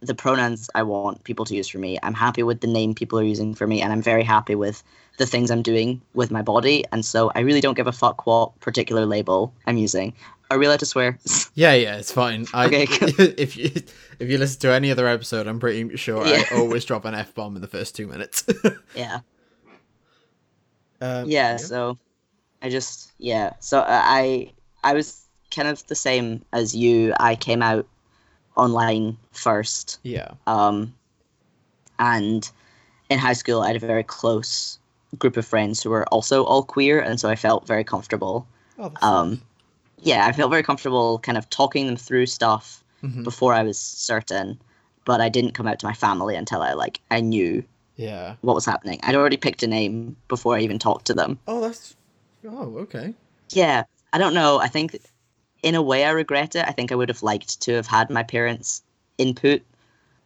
the 0.00 0.14
pronouns 0.14 0.70
i 0.74 0.82
want 0.82 1.24
people 1.24 1.44
to 1.46 1.54
use 1.56 1.68
for 1.68 1.78
me. 1.78 1.98
I'm 2.02 2.14
happy 2.14 2.42
with 2.42 2.60
the 2.60 2.66
name 2.66 2.94
people 2.94 3.18
are 3.18 3.24
using 3.24 3.54
for 3.54 3.66
me 3.66 3.82
and 3.82 3.92
i'm 3.92 4.02
very 4.02 4.22
happy 4.22 4.54
with 4.54 4.82
the 5.18 5.26
things 5.26 5.50
i'm 5.50 5.62
doing 5.62 6.00
with 6.14 6.30
my 6.30 6.42
body. 6.42 6.84
And 6.92 7.04
so 7.04 7.32
i 7.34 7.40
really 7.40 7.60
don't 7.60 7.76
give 7.76 7.86
a 7.86 7.92
fuck 7.92 8.26
what 8.26 8.58
particular 8.60 9.06
label 9.06 9.52
i'm 9.66 9.78
using. 9.78 10.14
Are 10.50 10.58
we 10.58 10.66
allowed 10.66 10.80
to 10.80 10.86
swear 10.86 11.18
Yeah, 11.54 11.74
yeah, 11.74 11.96
it's 11.96 12.10
fine. 12.12 12.46
I, 12.54 12.66
Okay, 12.66 12.86
cool. 12.90 13.08
if 13.18 13.56
you 13.56 13.70
if 14.18 14.28
you 14.30 14.38
listen 14.38 14.60
to 14.60 14.72
any 14.72 14.90
other 14.90 15.06
episode, 15.06 15.46
I'm 15.46 15.60
pretty 15.60 15.96
sure 15.96 16.26
Yeah. 16.26 16.44
I 16.50 16.56
always 16.56 16.84
drop 16.84 17.04
an 17.04 17.14
f 17.14 17.34
bomb 17.34 17.56
in 17.56 17.62
the 17.62 17.68
first 17.68 17.94
two 17.94 18.06
minutes. 18.06 18.44
Yeah. 18.96 19.20
um, 21.00 21.28
yeah 21.28 21.56
so 21.56 21.98
i 22.62 22.68
just 22.70 23.10
yeah 23.18 23.52
so 23.58 23.80
uh, 23.80 23.84
i 24.04 24.52
i 24.84 24.92
was 24.94 25.26
kind 25.50 25.66
of 25.66 25.84
the 25.88 25.94
same 25.96 26.44
as 26.52 26.76
you 26.76 27.12
i 27.18 27.34
came 27.34 27.60
out 27.62 27.86
online 28.56 29.16
first 29.32 29.98
yeah, 30.04 30.28
um 30.46 30.94
and 31.98 32.50
in 33.10 33.18
high 33.18 33.32
school 33.32 33.62
i 33.62 33.66
had 33.66 33.76
a 33.76 33.80
very 33.86 34.04
close 34.04 34.78
group 35.18 35.36
of 35.36 35.44
friends 35.44 35.82
who 35.82 35.90
were 35.90 36.06
also 36.08 36.44
all 36.44 36.62
queer 36.62 37.00
and 37.00 37.18
so 37.18 37.28
i 37.28 37.34
felt 37.34 37.66
very 37.66 37.82
comfortable 37.84 38.46
oh, 38.78 38.88
that's 38.90 39.02
um 39.02 39.42
yeah 40.02 40.26
i 40.26 40.32
felt 40.32 40.50
very 40.50 40.62
comfortable 40.62 41.18
kind 41.20 41.38
of 41.38 41.48
talking 41.50 41.86
them 41.86 41.96
through 41.96 42.26
stuff. 42.26 42.78
Mhm. 43.02 43.24
before 43.24 43.52
i 43.52 43.62
was 43.64 43.78
certain 43.78 44.60
but 45.04 45.20
i 45.20 45.28
didn't 45.28 45.54
come 45.54 45.66
out 45.66 45.78
to 45.80 45.86
my 45.86 45.92
family 45.94 46.36
until 46.36 46.62
i 46.62 46.72
like 46.72 47.00
i 47.10 47.20
knew 47.20 47.64
yeah. 47.96 48.36
what 48.42 48.54
was 48.54 48.64
happening 48.64 49.00
i'd 49.02 49.16
already 49.16 49.36
picked 49.36 49.62
a 49.64 49.66
name 49.66 50.14
before 50.28 50.56
i 50.56 50.60
even 50.60 50.78
talked 50.78 51.06
to 51.06 51.14
them 51.14 51.36
Oh, 51.48 51.60
that's 51.60 51.96
oh 52.48 52.78
okay. 52.78 53.12
yeah 53.50 53.82
i 54.12 54.18
don't 54.18 54.34
know 54.34 54.58
i 54.60 54.68
think 54.68 54.96
in 55.64 55.74
a 55.74 55.82
way 55.82 56.04
i 56.04 56.10
regret 56.10 56.54
it 56.54 56.64
i 56.68 56.70
think 56.70 56.92
i 56.92 56.94
would 56.94 57.08
have 57.08 57.22
liked 57.24 57.60
to 57.62 57.72
have 57.74 57.88
had 57.88 58.08
my 58.08 58.22
parents 58.22 58.82
input 59.18 59.62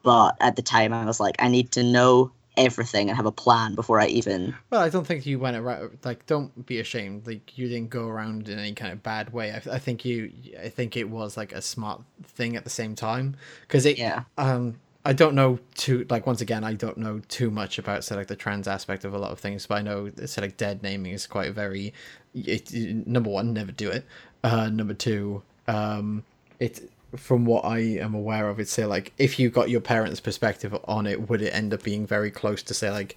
but 0.02 0.37
at 0.40 0.56
the 0.56 0.62
time 0.62 0.92
i 0.92 1.04
was 1.06 1.18
like 1.18 1.37
i 1.38 1.49
need 1.49 1.73
to 1.73 1.83
know 1.83 2.30
everything 2.57 3.09
and 3.09 3.17
have 3.17 3.27
a 3.27 3.33
plan 3.33 3.75
before 3.75 4.01
i 4.01 4.07
even 4.07 4.55
Well, 4.71 4.81
I 4.81 4.89
don't 4.89 5.07
think 5.07 5.27
you 5.27 5.39
went 5.39 5.57
around. 5.57 5.99
Like, 6.05 6.27
don't 6.27 6.67
be 6.67 6.79
ashamed. 6.81 7.27
Like, 7.27 7.57
you 7.59 7.69
didn't 7.69 7.91
go 7.91 8.07
around 8.09 8.49
in 8.49 8.59
any 8.59 8.73
kind 8.73 8.93
of 8.93 9.03
bad 9.03 9.33
way. 9.33 9.53
I, 9.53 9.75
I 9.75 9.79
think 9.79 10.05
you. 10.05 10.33
I 10.63 10.69
think 10.69 10.97
it 10.97 11.09
was 11.09 11.37
like 11.37 11.53
a 11.53 11.63
smart 11.63 12.03
thing 12.25 12.57
at 12.57 12.65
the 12.65 12.71
same 12.71 12.95
time 12.95 13.37
because 13.63 13.87
it. 13.87 13.99
yeah 13.99 14.25
Um, 14.39 14.79
I 15.05 15.13
don't 15.13 15.35
know 15.35 15.59
too. 15.75 16.05
Like, 16.11 16.27
once 16.27 16.41
again, 16.41 16.65
I 16.65 16.75
don't 16.75 16.99
know 16.99 17.21
too 17.29 17.51
much 17.51 17.79
about 17.79 18.05
say 18.05 18.17
like 18.17 18.27
the 18.27 18.37
trans 18.37 18.67
aspect 18.67 19.05
of 19.05 19.15
a 19.15 19.19
lot 19.19 19.31
of 19.31 19.39
things, 19.39 19.67
but 19.67 19.77
I 19.77 19.83
know 19.83 20.11
say 20.25 20.43
like 20.43 20.57
dead 20.57 20.83
naming 20.83 21.13
is 21.13 21.27
quite 21.27 21.49
a 21.49 21.53
very. 21.53 21.93
It, 22.35 22.73
number 23.07 23.31
one, 23.31 23.53
never 23.53 23.73
do 23.73 23.91
it. 23.91 24.05
Uh, 24.43 24.69
number 24.69 24.95
two, 24.95 25.43
um, 25.69 26.25
it 26.59 26.91
from 27.17 27.45
what 27.45 27.65
I 27.65 27.79
am 27.81 28.15
aware 28.15 28.49
of, 28.49 28.61
it's 28.61 28.73
say 28.73 28.85
like 28.87 29.13
if 29.19 29.39
you 29.39 29.51
got 29.51 29.71
your 29.71 29.81
parents' 29.81 30.21
perspective 30.21 30.77
on 30.85 31.07
it, 31.07 31.29
would 31.29 31.43
it 31.43 31.51
end 31.55 31.75
up 31.75 31.83
being 31.83 32.07
very 32.07 32.31
close 32.31 32.63
to 32.65 32.75
say 32.75 32.91
like 32.91 33.17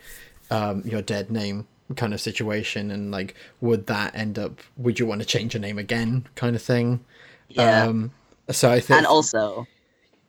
um, 0.51 0.82
your 0.86 1.01
dead 1.01 1.32
name 1.32 1.68
kind 1.96 2.13
of 2.13 2.22
situation, 2.22 2.91
and 2.91 3.12
like 3.12 3.36
would 3.62 3.88
that 3.88 4.15
end 4.15 4.39
up? 4.39 4.62
Would 4.77 5.00
you 5.00 5.06
want 5.06 5.22
to 5.22 5.27
change 5.27 5.53
your 5.53 5.62
name 5.62 5.77
again, 5.79 6.27
kind 6.36 6.56
of 6.56 6.62
thing? 6.62 7.06
yeah 7.50 7.88
Um, 7.88 8.12
so 8.51 8.72
I 8.72 8.79
think, 8.79 8.98
and 8.98 9.06
also 9.06 9.68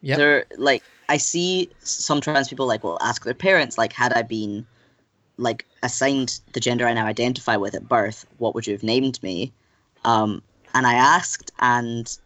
Yep. 0.03 0.19
there 0.19 0.47
like 0.57 0.83
i 1.09 1.17
see 1.17 1.71
some 1.81 2.21
trans 2.21 2.49
people 2.49 2.67
like 2.67 2.85
will 2.85 2.99
ask 3.03 3.25
their 3.25 3.35
parents 3.35 3.79
like 3.79 3.93
had 3.93 4.13
i 4.15 4.23
been 4.23 4.67
like 5.37 5.67
assigned 5.83 6.41
the 6.53 6.61
gender 6.61 6.87
i 6.87 6.93
now 6.93 7.07
identify 7.07 7.57
with 7.57 7.75
at 7.75 7.89
birth 7.89 8.27
what 8.39 8.55
would 8.55 8.67
you 8.67 8.73
have 8.73 8.83
named 8.83 9.23
me 9.23 9.53
um 10.05 10.43
and 10.75 10.87
i 10.87 10.95
asked 10.95 11.53
and 11.61 12.19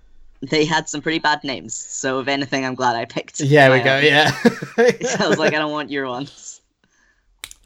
they 0.42 0.64
had 0.64 0.88
some 0.88 1.00
pretty 1.00 1.18
bad 1.18 1.42
names 1.44 1.74
so 1.74 2.20
if 2.20 2.28
anything 2.28 2.64
i'm 2.64 2.74
glad 2.74 2.96
i 2.96 3.04
picked 3.04 3.40
yeah, 3.40 3.70
we 3.70 3.80
go. 3.80 3.96
own. 3.96 4.04
Yeah. 4.04 4.30
i 4.78 5.26
was 5.28 5.38
like 5.38 5.54
i 5.54 5.58
don't 5.58 5.72
want 5.72 5.90
your 5.90 6.06
ones 6.06 6.60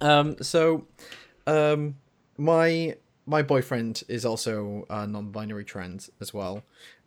Um, 0.01 0.37
so, 0.43 0.87
um, 1.47 1.97
my 2.37 2.95
my 3.27 3.43
boyfriend 3.43 4.03
is 4.09 4.25
also 4.25 4.87
uh, 4.89 5.07
non-binary 5.07 5.65
trans 5.65 6.09
as 6.21 6.33
well, 6.33 6.63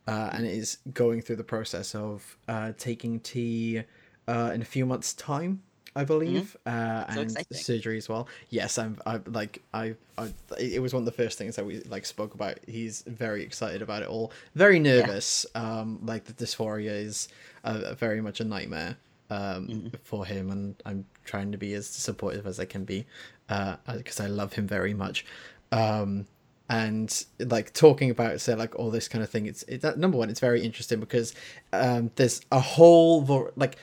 uh, 0.08 0.30
and 0.34 0.46
is 0.46 0.78
going 0.94 1.22
through 1.22 1.38
the 1.38 1.44
process 1.44 1.96
of 1.96 2.38
uh, 2.48 2.74
taking 2.78 3.20
T 3.22 3.82
uh, 4.28 4.52
in 4.54 4.62
a 4.62 4.66
few 4.66 4.86
months' 4.86 5.14
time, 5.14 5.64
I 5.96 6.06
believe, 6.06 6.56
uh, 6.66 7.14
So 7.14 7.22
and 7.22 7.38
surgery 7.52 7.98
as 7.98 8.08
well. 8.08 8.28
Yes, 8.50 8.78
I'm. 8.78 8.98
I 9.06 9.20
like. 9.26 9.62
I, 9.74 9.96
I. 10.18 10.32
It 10.58 10.82
was 10.82 10.94
one 10.94 11.02
of 11.02 11.06
the 11.06 11.12
first 11.12 11.38
things 11.38 11.56
that 11.58 11.66
we 11.66 11.82
like 11.82 12.06
spoke 12.06 12.34
about. 12.34 12.60
He's 12.66 13.02
very 13.02 13.44
excited 13.44 13.82
about 13.82 14.02
it 14.02 14.08
all. 14.08 14.32
Very 14.56 14.80
nervous. 14.80 15.46
Um, 15.54 16.00
like 16.04 16.24
the 16.26 16.34
dysphoria 16.34 16.92
is 16.92 17.28
uh, 17.66 17.94
very 17.96 18.22
much 18.22 18.40
a 18.40 18.46
nightmare 18.46 18.96
um, 19.30 19.68
Mhm. 19.68 20.00
for 20.04 20.26
him, 20.26 20.50
and 20.50 20.76
I'm 20.86 21.06
trying 21.26 21.52
to 21.52 21.58
be 21.58 21.74
as 21.74 21.88
supportive 21.88 22.48
as 22.48 22.58
I 22.60 22.66
can 22.66 22.86
be 22.86 23.06
uh, 23.50 23.76
because 23.98 24.20
I 24.22 24.28
love 24.28 24.54
him 24.54 24.68
very 24.68 24.94
much. 24.94 25.26
Um, 25.74 26.26
and 26.70 27.26
like 27.40 27.74
talking 27.74 28.10
about 28.10 28.40
say 28.40 28.56
like 28.56 28.76
all 28.80 28.92
this 28.92 29.10
kind 29.10 29.22
of 29.26 29.30
thing, 29.30 29.46
it's 29.46 29.64
it, 29.64 29.82
that 29.82 29.98
number 29.98 30.18
one, 30.18 30.30
it's 30.30 30.40
very 30.40 30.62
interesting 30.64 31.02
because 31.02 31.34
um, 31.74 32.12
there's 32.16 32.40
a 32.50 32.62
whole 32.62 33.52
like 33.58 33.76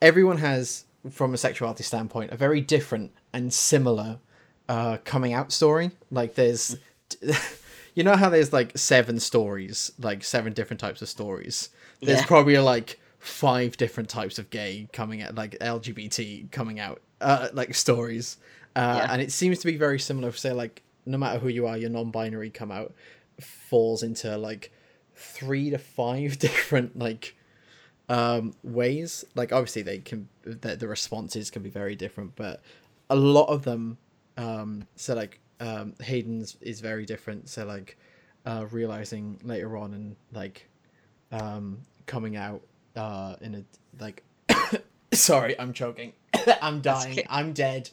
everyone 0.00 0.38
has 0.38 0.86
from 1.10 1.34
a 1.34 1.36
sexuality 1.36 1.82
standpoint 1.82 2.30
a 2.32 2.36
very 2.36 2.60
different 2.60 3.12
and 3.32 3.52
similar 3.52 4.18
uh, 4.68 4.98
coming 5.04 5.32
out 5.32 5.52
story. 5.52 5.90
Like 6.10 6.34
there's. 6.34 6.76
You 7.94 8.04
know 8.04 8.16
how 8.16 8.30
there's 8.30 8.54
like 8.54 8.78
seven 8.78 9.20
stories, 9.20 9.92
like 9.98 10.24
seven 10.24 10.54
different 10.54 10.80
types 10.80 11.02
of 11.02 11.10
stories. 11.10 11.68
There's 12.00 12.20
Yeah. 12.20 12.26
probably 12.26 12.56
like 12.56 12.98
five 13.18 13.76
different 13.76 14.08
types 14.08 14.38
of 14.38 14.48
gay 14.48 14.88
coming 14.94 15.20
out, 15.20 15.34
like 15.34 15.58
LGBT 15.60 16.50
coming 16.50 16.80
out, 16.80 17.02
uh, 17.20 17.48
like 17.52 17.74
stories. 17.74 18.38
Uh, 18.74 18.94
Yeah. 19.04 19.12
And 19.12 19.20
it 19.20 19.30
seems 19.30 19.58
to 19.58 19.66
be 19.66 19.76
very 19.76 20.00
similar. 20.00 20.32
Say 20.32 20.52
like, 20.52 20.82
no 21.04 21.18
matter 21.18 21.38
who 21.38 21.48
you 21.48 21.66
are, 21.66 21.76
your 21.76 21.90
non-binary 21.90 22.48
come 22.48 22.70
out 22.72 22.94
falls 23.38 24.02
into 24.02 24.38
like 24.38 24.72
three 25.14 25.68
to 25.68 25.76
five 25.76 26.38
different 26.46 26.98
like 26.98 27.36
um 28.12 28.52
ways. 28.62 29.24
Like 29.34 29.52
obviously 29.52 29.82
they 29.82 29.98
can 29.98 30.28
the, 30.44 30.76
the 30.76 30.86
responses 30.86 31.50
can 31.50 31.62
be 31.62 31.70
very 31.70 31.96
different, 31.96 32.36
but 32.36 32.60
a 33.08 33.16
lot 33.16 33.46
of 33.46 33.64
them 33.64 33.96
um 34.36 34.86
so 34.96 35.14
like 35.14 35.40
um 35.60 35.94
hayden's 36.00 36.56
is 36.60 36.80
very 36.80 37.06
different. 37.06 37.48
So 37.48 37.64
like 37.64 37.96
uh 38.44 38.66
realizing 38.70 39.40
later 39.42 39.78
on 39.78 39.94
and 39.94 40.16
like 40.30 40.68
um 41.32 41.78
coming 42.04 42.36
out 42.36 42.60
uh 42.96 43.36
in 43.40 43.54
a 43.54 43.64
like 43.98 44.22
sorry 45.14 45.58
i'm 45.58 45.72
choking. 45.72 46.12
I'm 46.62 46.82
dying. 46.82 47.12
okay. 47.12 47.26
i'm 47.30 47.54
dead. 47.54 47.88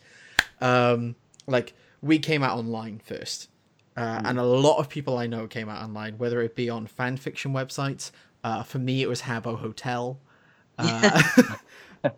Um 0.59 1.15
like 1.47 1.73
we 2.01 2.19
came 2.19 2.43
out 2.43 2.57
online 2.57 2.99
first. 3.03 3.49
Uh, 3.97 4.21
and 4.23 4.39
a 4.39 4.43
lot 4.43 4.77
of 4.77 4.87
people 4.87 5.17
i 5.17 5.27
know 5.27 5.45
came 5.45 5.67
out 5.67 5.83
online 5.83 6.17
whether 6.17 6.41
it 6.41 6.55
be 6.55 6.69
on 6.69 6.87
fan 6.87 7.17
fiction 7.17 7.51
websites 7.51 8.11
uh 8.43 8.63
for 8.63 8.79
me 8.79 9.01
it 9.01 9.09
was 9.09 9.21
habbo 9.21 9.57
hotel. 9.57 10.19
Uh, 10.77 11.21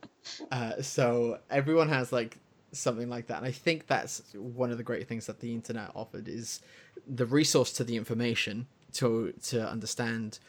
uh, 0.52 0.82
so 0.82 1.40
everyone 1.50 1.90
has 1.90 2.12
like 2.12 2.38
something 2.72 3.10
like 3.10 3.28
that. 3.28 3.38
And 3.38 3.46
i 3.46 3.52
think 3.52 3.88
that's 3.88 4.22
one 4.36 4.72
of 4.72 4.78
the 4.78 4.84
great 4.84 5.08
things 5.08 5.26
that 5.28 5.40
the 5.40 5.54
internet 5.54 5.92
offered 5.96 6.28
is 6.28 6.62
the 7.08 7.26
resource 7.26 7.74
to 7.74 7.84
the 7.84 7.96
information 7.96 8.68
to 8.94 9.34
to 9.44 9.68
understand 9.68 10.40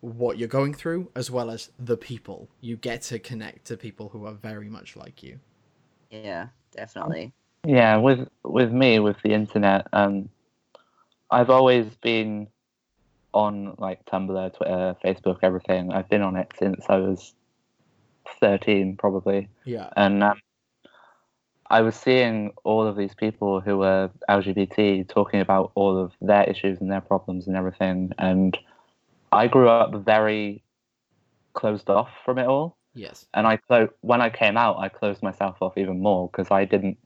what 0.00 0.36
you're 0.36 0.48
going 0.48 0.74
through 0.74 1.08
as 1.14 1.30
well 1.30 1.50
as 1.50 1.70
the 1.78 1.96
people. 1.96 2.48
You 2.60 2.76
get 2.76 3.02
to 3.02 3.20
connect 3.20 3.66
to 3.66 3.76
people 3.76 4.08
who 4.08 4.26
are 4.26 4.32
very 4.32 4.68
much 4.68 4.96
like 4.96 5.22
you. 5.22 5.38
Yeah 6.10 6.48
definitely. 6.72 7.32
Yeah, 7.64 7.96
with 7.96 8.28
with 8.42 8.72
me 8.72 8.98
with 8.98 9.16
the 9.22 9.32
internet, 9.32 9.86
um, 9.92 10.28
I've 11.30 11.50
always 11.50 11.86
been 12.02 12.48
on 13.32 13.74
like 13.78 14.04
Tumblr, 14.06 14.54
Twitter, 14.56 14.96
Facebook, 15.04 15.38
everything. 15.42 15.92
I've 15.92 16.08
been 16.08 16.22
on 16.22 16.36
it 16.36 16.52
since 16.58 16.84
I 16.88 16.96
was 16.96 17.34
thirteen, 18.40 18.96
probably, 18.96 19.48
yeah 19.64 19.90
and 19.96 20.22
um, 20.22 20.40
I 21.70 21.80
was 21.80 21.96
seeing 21.96 22.52
all 22.64 22.86
of 22.86 22.96
these 22.96 23.14
people 23.14 23.60
who 23.60 23.78
were 23.78 24.10
LGBT 24.28 25.08
talking 25.08 25.40
about 25.40 25.72
all 25.74 25.96
of 25.96 26.12
their 26.20 26.44
issues 26.44 26.80
and 26.80 26.90
their 26.90 27.00
problems 27.00 27.46
and 27.46 27.56
everything, 27.56 28.12
and 28.18 28.56
I 29.32 29.46
grew 29.48 29.68
up 29.68 29.94
very 30.04 30.62
closed 31.54 31.90
off 31.90 32.08
from 32.24 32.38
it 32.38 32.46
all 32.46 32.76
yes 32.94 33.26
and 33.34 33.46
I 33.46 33.56
clo- 33.56 33.88
when 34.00 34.20
I 34.20 34.30
came 34.30 34.56
out, 34.56 34.78
I 34.78 34.88
closed 34.88 35.22
myself 35.22 35.56
off 35.60 35.76
even 35.76 36.02
more 36.02 36.28
because 36.28 36.50
I 36.50 36.64
didn't. 36.64 36.98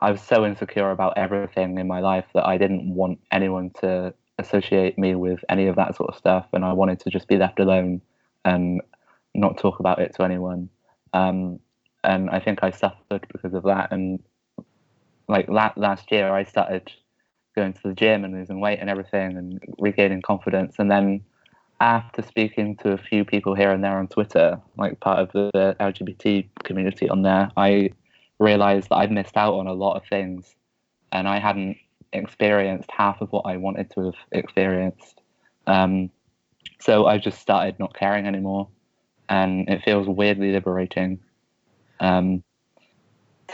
I 0.00 0.10
was 0.10 0.20
so 0.20 0.44
insecure 0.44 0.90
about 0.90 1.16
everything 1.16 1.78
in 1.78 1.86
my 1.86 2.00
life 2.00 2.24
that 2.34 2.44
I 2.44 2.58
didn't 2.58 2.92
want 2.92 3.20
anyone 3.30 3.70
to 3.80 4.14
associate 4.38 4.98
me 4.98 5.14
with 5.14 5.44
any 5.48 5.66
of 5.66 5.76
that 5.76 5.96
sort 5.96 6.10
of 6.10 6.16
stuff, 6.16 6.46
and 6.52 6.64
I 6.64 6.72
wanted 6.72 7.00
to 7.00 7.10
just 7.10 7.28
be 7.28 7.36
left 7.36 7.60
alone 7.60 8.00
and 8.44 8.80
not 9.34 9.58
talk 9.58 9.80
about 9.80 9.98
it 9.98 10.14
to 10.16 10.22
anyone. 10.24 10.68
Um, 11.12 11.60
and 12.04 12.30
I 12.30 12.40
think 12.40 12.60
I 12.62 12.70
suffered 12.70 13.26
because 13.32 13.54
of 13.54 13.62
that. 13.64 13.92
And 13.92 14.22
like 15.28 15.48
la- 15.48 15.72
last 15.76 16.10
year, 16.10 16.32
I 16.32 16.44
started 16.44 16.90
going 17.54 17.72
to 17.74 17.80
the 17.84 17.94
gym 17.94 18.24
and 18.24 18.34
losing 18.34 18.60
weight 18.60 18.78
and 18.80 18.90
everything, 18.90 19.36
and 19.36 19.62
regaining 19.78 20.22
confidence. 20.22 20.76
And 20.78 20.90
then 20.90 21.22
after 21.80 22.22
speaking 22.22 22.76
to 22.76 22.92
a 22.92 22.98
few 22.98 23.24
people 23.24 23.54
here 23.54 23.70
and 23.70 23.82
there 23.82 23.98
on 23.98 24.08
Twitter, 24.08 24.60
like 24.78 25.00
part 25.00 25.18
of 25.18 25.32
the 25.32 25.76
LGBT 25.80 26.48
community 26.64 27.08
on 27.08 27.22
there, 27.22 27.50
I 27.56 27.90
realized 28.38 28.88
that 28.88 28.96
I'd 28.96 29.12
missed 29.12 29.36
out 29.36 29.54
on 29.54 29.66
a 29.66 29.72
lot 29.72 29.96
of 29.96 30.06
things 30.08 30.54
and 31.12 31.28
I 31.28 31.38
hadn't 31.38 31.76
experienced 32.12 32.90
half 32.90 33.20
of 33.20 33.30
what 33.32 33.46
I 33.46 33.56
wanted 33.56 33.90
to 33.92 34.06
have 34.06 34.14
experienced. 34.32 35.20
Um, 35.66 36.10
so 36.80 37.06
I 37.06 37.18
just 37.18 37.40
started 37.40 37.78
not 37.78 37.94
caring 37.94 38.26
anymore, 38.26 38.68
and 39.28 39.68
it 39.68 39.82
feels 39.84 40.08
weirdly 40.08 40.52
liberating. 40.52 41.20
Um, 42.00 42.42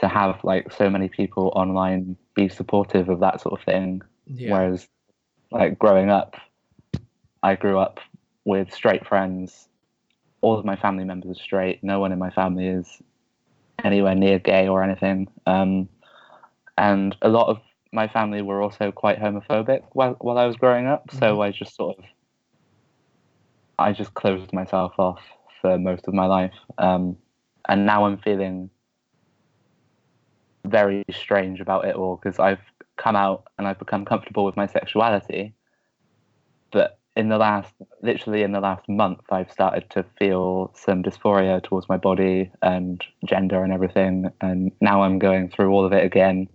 to 0.01 0.09
have 0.09 0.39
like 0.45 0.73
so 0.73 0.89
many 0.89 1.09
people 1.09 1.53
online 1.57 2.17
be 2.35 2.49
supportive 2.49 3.09
of 3.09 3.21
that 3.21 3.41
sort 3.41 3.59
of 3.59 3.65
thing, 3.65 4.01
Yeah. 4.27 4.53
whereas 4.53 4.89
like 5.51 5.79
growing 5.79 6.09
up, 6.09 6.37
I 7.43 7.57
grew 7.57 7.79
up 7.79 8.01
with 8.45 8.73
straight 8.73 9.07
friends. 9.07 9.69
All 10.41 10.57
of 10.59 10.65
my 10.65 10.77
family 10.77 11.05
members 11.05 11.37
are 11.39 11.43
straight. 11.43 11.83
No 11.83 11.99
one 11.99 12.13
in 12.13 12.19
my 12.19 12.31
family 12.31 12.69
is 12.69 13.03
anywhere 13.83 14.15
near 14.15 14.39
gay 14.39 14.69
or 14.69 14.83
anything. 14.83 15.29
Um, 15.47 15.89
and 16.77 17.17
a 17.23 17.29
lot 17.29 17.49
of 17.49 17.61
my 17.93 18.09
family 18.09 18.43
were 18.43 18.63
also 18.63 18.93
quite 18.93 19.19
homophobic 19.19 19.83
while 19.93 20.17
while 20.21 20.39
I 20.39 20.47
was 20.47 20.57
growing 20.57 20.87
up. 20.87 21.11
So 21.13 21.41
I 21.41 21.51
just 21.51 21.75
sort 21.75 21.99
of, 21.99 22.05
I 23.79 23.93
just 23.93 24.15
closed 24.15 24.53
myself 24.53 24.93
off 24.99 25.23
for 25.61 25.79
most 25.79 26.07
of 26.09 26.15
my 26.15 26.27
life. 26.27 26.55
Um, 26.79 27.17
and 27.69 27.87
now 27.87 28.05
I'm 28.05 28.19
feeling 28.19 28.71
very 30.65 31.05
strange 31.11 31.61
about 31.61 31.85
it 31.85 31.95
all 31.95 32.17
because 32.17 32.39
I've 32.39 32.61
come 32.97 33.17
out 33.17 33.45
and 33.59 33.67
I've 33.67 33.79
become 33.79 34.05
comfortable 34.05 34.45
with 34.45 34.57
my 34.57 34.67
sexuality. 34.67 35.55
But 36.71 36.99
in 37.17 37.29
the 37.29 37.39
last, 37.39 37.73
literally 38.03 38.43
in 38.43 38.53
the 38.53 38.61
last 38.61 38.89
month, 38.89 39.21
I've 39.31 39.51
started 39.51 39.89
to 39.91 40.05
feel 40.19 40.73
some 40.75 41.03
dysphoria 41.03 41.63
towards 41.63 41.89
my 41.89 41.97
body 41.97 42.51
and 42.63 43.03
gender 43.25 43.63
and 43.65 43.73
everything. 43.73 44.31
And 44.41 44.73
now 44.81 45.03
I'm 45.03 45.19
going 45.19 45.51
through 45.51 45.71
all 45.71 45.85
of 45.85 45.93
it 45.93 46.05
again. 46.05 46.49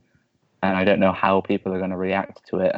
And 0.63 0.77
I 0.77 0.85
don't 0.85 0.99
know 0.99 1.11
how 1.11 1.41
people 1.41 1.73
are 1.73 1.77
going 1.77 1.91
to 1.91 1.97
react 1.97 2.47
to 2.47 2.59
it 2.59 2.75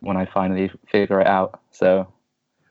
when 0.00 0.16
I 0.16 0.24
finally 0.26 0.70
figure 0.90 1.20
it 1.20 1.26
out. 1.26 1.60
So 1.72 2.06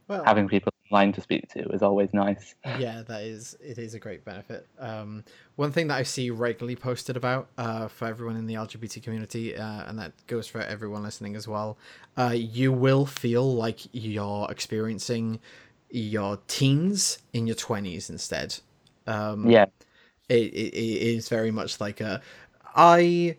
Well, 0.07 0.23
having 0.23 0.47
people 0.47 0.71
online 0.89 1.11
to 1.13 1.21
speak 1.21 1.49
to 1.49 1.67
is 1.69 1.81
always 1.81 2.13
nice. 2.13 2.55
yeah 2.79 3.01
that 3.05 3.23
is 3.23 3.57
it 3.61 3.77
is 3.77 3.93
a 3.93 3.99
great 3.99 4.23
benefit 4.23 4.65
um 4.79 5.23
one 5.57 5.71
thing 5.71 5.87
that 5.87 5.97
i 5.97 6.03
see 6.03 6.29
regularly 6.29 6.75
posted 6.77 7.17
about 7.17 7.49
uh 7.57 7.87
for 7.89 8.07
everyone 8.07 8.37
in 8.37 8.45
the 8.47 8.53
lgbt 8.53 9.03
community 9.03 9.55
uh, 9.55 9.83
and 9.87 9.99
that 9.99 10.13
goes 10.27 10.47
for 10.47 10.61
everyone 10.61 11.03
listening 11.03 11.35
as 11.35 11.47
well 11.47 11.77
uh 12.17 12.33
you 12.33 12.71
will 12.71 13.05
feel 13.05 13.53
like 13.53 13.79
you're 13.91 14.47
experiencing 14.49 15.39
your 15.89 16.39
teens 16.47 17.19
in 17.33 17.47
your 17.47 17.55
20s 17.55 18.09
instead 18.09 18.59
um 19.07 19.49
Yeah. 19.49 19.65
it, 20.29 20.53
it, 20.53 20.73
it 20.73 21.01
is 21.17 21.29
very 21.29 21.51
much 21.51 21.81
like 21.81 21.99
a 22.01 22.21
i 22.75 23.35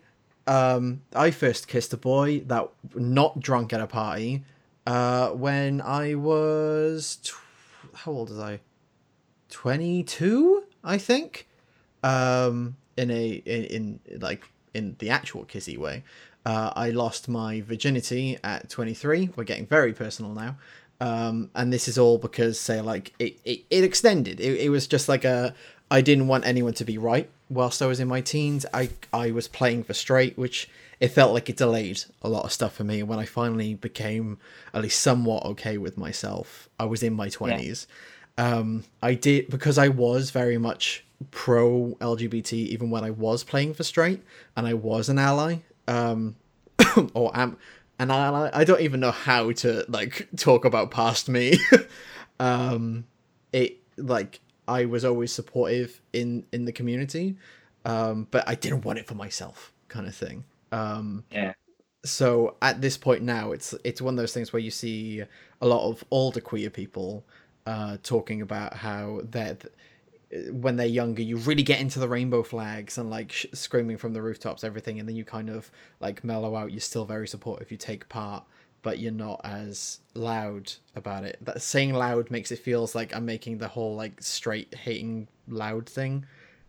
um 0.49 1.01
i 1.15 1.29
first 1.29 1.67
kissed 1.67 1.93
a 1.93 1.97
boy 1.97 2.39
that 2.47 2.67
not 2.95 3.39
drunk 3.39 3.71
at 3.71 3.79
a 3.79 3.87
party 3.87 4.43
uh 4.87 5.29
when 5.29 5.79
i 5.81 6.15
was 6.15 7.17
tw- 7.23 7.35
how 7.93 8.11
old 8.11 8.29
was 8.29 8.39
i? 8.39 8.59
22 9.49 10.63
i 10.83 10.97
think? 10.97 11.47
Um 12.03 12.75
in 12.97 13.11
a 13.11 13.29
in, 13.29 13.63
in 13.65 14.19
like 14.19 14.43
in 14.73 14.95
the 14.99 15.09
actual 15.09 15.45
kissy 15.45 15.77
way. 15.77 16.03
Uh 16.45 16.71
i 16.75 16.89
lost 16.89 17.27
my 17.29 17.61
virginity 17.61 18.37
at 18.43 18.69
23 18.69 19.29
we're 19.35 19.43
getting 19.43 19.67
very 19.67 19.93
personal 19.93 20.33
now. 20.33 20.57
Um 20.99 21.51
and 21.53 21.71
this 21.71 21.87
is 21.87 21.97
all 21.97 22.17
because 22.17 22.59
say 22.59 22.81
like 22.81 23.13
it 23.19 23.39
it, 23.45 23.65
it 23.69 23.83
extended. 23.83 24.39
It, 24.39 24.61
it 24.61 24.69
was 24.69 24.87
just 24.87 25.07
like 25.07 25.25
a 25.25 25.53
i 25.91 26.01
didn't 26.01 26.27
want 26.27 26.45
anyone 26.45 26.73
to 26.73 26.85
be 26.85 26.97
right 26.97 27.29
whilst 27.49 27.81
i 27.81 27.85
was 27.85 27.99
in 27.99 28.07
my 28.07 28.21
teens 28.21 28.65
i 28.73 28.89
i 29.13 29.31
was 29.31 29.47
playing 29.47 29.83
for 29.83 29.93
straight 29.93 30.37
which 30.37 30.69
it 30.99 31.09
felt 31.09 31.33
like 31.33 31.49
it 31.49 31.55
delayed 31.55 32.03
a 32.21 32.27
lot 32.27 32.43
of 32.43 32.51
stuff 32.51 32.73
for 32.73 32.83
me. 32.83 33.01
When 33.03 33.19
i 33.19 33.25
finally 33.25 33.73
became 33.73 34.37
at 34.73 34.81
least 34.81 35.01
somewhat 35.01 35.45
okay 35.45 35.77
with 35.77 35.97
myself 35.97 36.69
i 36.79 36.85
was 36.85 37.03
in 37.03 37.13
my 37.13 37.27
20s 37.29 37.87
um 38.37 38.83
i 39.01 39.13
did 39.13 39.49
because 39.49 39.77
i 39.77 39.87
was 39.87 40.31
very 40.31 40.57
much 40.57 41.05
pro 41.31 41.97
lgbt 41.99 42.53
even 42.53 42.89
when 42.89 43.03
i 43.03 43.09
was 43.09 43.43
playing 43.43 43.73
for 43.73 43.83
straight 43.83 44.23
and 44.55 44.67
i 44.67 44.73
was 44.73 45.09
an 45.09 45.19
ally 45.19 45.57
um 45.87 46.35
or 47.13 47.35
am 47.37 47.57
an 47.99 48.09
ally. 48.11 48.49
I 48.53 48.63
don't 48.63 48.81
even 48.81 49.01
know 49.01 49.11
how 49.11 49.51
to 49.51 49.85
like 49.89 50.29
talk 50.37 50.65
about 50.65 50.91
past 50.91 51.29
me. 51.29 51.59
Um 52.41 53.03
it 53.51 53.79
like 53.97 54.39
i 54.77 54.85
was 54.85 55.03
always 55.03 55.31
supportive 55.31 55.91
in 56.13 56.45
in 56.51 56.65
the 56.65 56.71
community 56.79 57.35
um 57.85 58.27
but 58.31 58.41
i 58.47 58.55
didn't 58.63 58.83
want 58.85 58.99
it 58.99 59.05
for 59.07 59.15
myself 59.15 59.57
kind 59.87 60.07
of 60.07 60.15
thing. 60.15 60.43
Um 60.71 61.23
Yeah. 61.31 61.53
so 62.05 62.55
at 62.61 62.75
this 62.81 62.95
point 62.97 63.21
now 63.23 63.51
it's 63.55 63.69
it's 63.83 64.01
one 64.01 64.13
of 64.13 64.17
those 64.21 64.33
things 64.33 64.53
where 64.53 64.61
you 64.67 64.71
see 64.71 65.23
a 65.61 65.67
lot 65.73 65.83
of 65.89 66.03
older 66.11 66.41
queer 66.49 66.69
people 66.69 67.23
uh 67.65 67.97
talking 68.03 68.39
about 68.41 68.71
how 68.85 69.21
they're 69.33 69.57
when 70.51 70.75
they're 70.75 70.85
younger 71.01 71.23
you 71.23 71.37
really 71.37 71.63
get 71.63 71.79
into 71.81 71.99
the 71.99 72.07
rainbow 72.07 72.43
flags 72.43 72.97
and 72.99 73.09
like 73.09 73.31
sh- 73.31 73.47
screaming 73.53 73.97
from 73.97 74.13
the 74.13 74.21
rooftops 74.21 74.63
everything 74.63 74.99
and 74.99 75.09
then 75.09 75.15
you 75.15 75.25
kind 75.25 75.49
of 75.49 75.71
like 75.99 76.23
mellow 76.23 76.55
out. 76.55 76.71
You're 76.71 76.81
still 76.81 77.05
very 77.05 77.27
supportive. 77.27 77.71
You 77.71 77.77
take 77.77 78.07
part 78.09 78.43
but 78.81 78.99
you're 78.99 79.11
not 79.11 79.41
as 79.43 79.99
loud 80.13 80.71
about 80.95 81.23
it 81.23 81.37
that 81.41 81.61
saying 81.61 81.93
loud 81.93 82.29
makes 82.31 82.51
it 82.51 82.59
feels 82.59 82.95
like 82.95 83.15
i'm 83.15 83.25
making 83.25 83.57
the 83.57 83.67
whole 83.67 83.95
like 83.95 84.21
straight 84.21 84.73
hating 84.73 85.27
loud 85.47 85.87
thing 85.87 86.25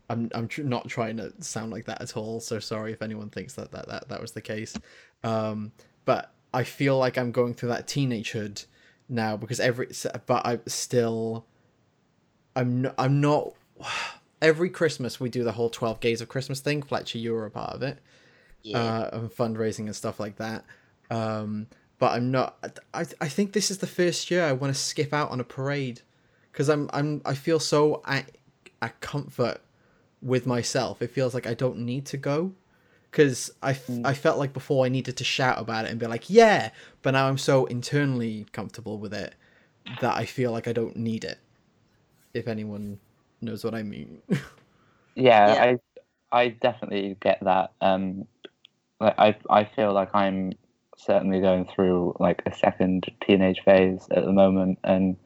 i'm 0.09 0.31
i'm 0.35 0.49
tr- 0.49 0.63
not 0.63 0.89
trying 0.89 1.17
to 1.17 1.33
sound 1.41 1.71
like 1.71 1.85
that 1.85 2.01
at 2.03 2.17
all 2.17 2.41
so 2.41 2.59
sorry 2.59 2.93
if 2.93 3.03
anyone 3.03 3.31
thinks 3.31 3.55
that 3.55 3.71
that 3.71 3.87
that, 3.89 4.09
that 4.09 4.21
was 4.21 4.33
the 4.33 4.41
case 4.41 4.77
um 5.25 5.71
but 6.05 6.33
i 6.53 6.65
feel 6.65 6.99
like 6.99 7.17
i'm 7.19 7.31
going 7.33 7.55
through 7.55 7.69
that 7.69 7.87
teenagehood 7.87 8.65
now 9.09 9.37
because 9.37 9.61
every 9.61 9.89
but 10.27 10.45
i 10.47 10.59
still 10.67 11.45
I'm 12.57 12.83
not, 12.83 12.95
I'm 12.99 13.21
not. 13.21 13.53
Every 14.43 14.71
Christmas 14.71 15.21
we 15.21 15.29
do 15.29 15.45
the 15.45 15.53
whole 15.53 15.69
twelve 15.71 16.01
gays 16.01 16.21
of 16.23 16.29
Christmas 16.29 16.61
thing. 16.61 16.83
Fletcher, 16.83 17.19
you 17.19 17.33
were 17.33 17.45
a 17.47 17.51
part 17.51 17.75
of 17.75 17.83
it, 17.83 17.99
Yeah. 18.63 18.79
uh, 18.79 19.11
and 19.13 19.31
fundraising 19.31 19.81
and 19.87 19.95
stuff 19.95 20.19
like 20.19 20.37
that. 20.37 20.65
Um, 21.11 21.67
but 22.01 22.15
I'm 22.15 22.33
not. 22.33 22.59
I 22.95 23.07
I 23.23 23.29
think 23.29 23.55
this 23.55 23.71
is 23.73 23.79
the 23.81 23.89
first 23.89 24.33
year 24.33 24.45
I 24.45 24.53
want 24.53 24.75
to 24.75 24.81
skip 24.81 25.15
out 25.15 25.31
on 25.31 25.41
a 25.41 25.45
parade, 25.45 26.03
because 26.53 26.71
I'm 26.71 26.91
I'm 26.95 27.23
I 27.27 27.35
feel 27.37 27.61
so 27.61 28.03
at 28.07 28.33
at 28.83 29.01
comfort 29.03 29.63
with 30.23 30.47
myself. 30.47 31.03
It 31.03 31.13
feels 31.13 31.35
like 31.35 31.47
I 31.49 31.55
don't 31.55 31.79
need 31.81 32.07
to 32.09 32.19
go, 32.19 32.55
because 33.11 33.53
I 33.63 33.73
f- 33.73 34.01
I 34.05 34.15
felt 34.15 34.39
like 34.39 34.55
before 34.55 34.87
I 34.87 34.91
needed 34.91 35.17
to 35.19 35.25
shout 35.25 35.59
about 35.61 35.87
it 35.87 35.93
and 35.93 36.01
be 36.01 36.07
like 36.09 36.31
yeah, 36.31 36.73
but 37.03 37.13
now 37.13 37.29
I'm 37.29 37.39
so 37.39 37.67
internally 37.67 38.47
comfortable 38.53 38.99
with 38.99 39.15
it 39.15 39.35
that 40.01 40.17
I 40.17 40.27
feel 40.27 40.53
like 40.53 40.69
I 40.69 40.75
don't 40.75 40.97
need 40.97 41.25
it 41.25 41.39
if 42.35 42.49
anyone 42.49 42.99
knows 43.43 43.65
what 43.65 43.75
I 43.75 43.83
mean. 43.85 44.23
yeah, 45.15 45.55
Yeah. 45.55 45.67
I 46.33 46.39
I 46.45 46.49
definitely 46.51 47.17
get 47.21 47.41
that. 47.45 47.73
Um, 47.81 48.27
like 49.01 49.17
I 49.19 49.37
I 49.51 49.65
feel 49.65 49.95
like 49.95 50.15
I'm 50.15 50.53
certainly 51.01 51.41
going 51.41 51.67
through 51.67 52.17
like 52.21 52.43
a 52.47 52.55
second 52.55 53.11
teenage 53.27 53.61
phase 53.65 54.07
at 54.11 54.25
the 54.25 54.33
moment 54.33 54.79
and 54.85 55.17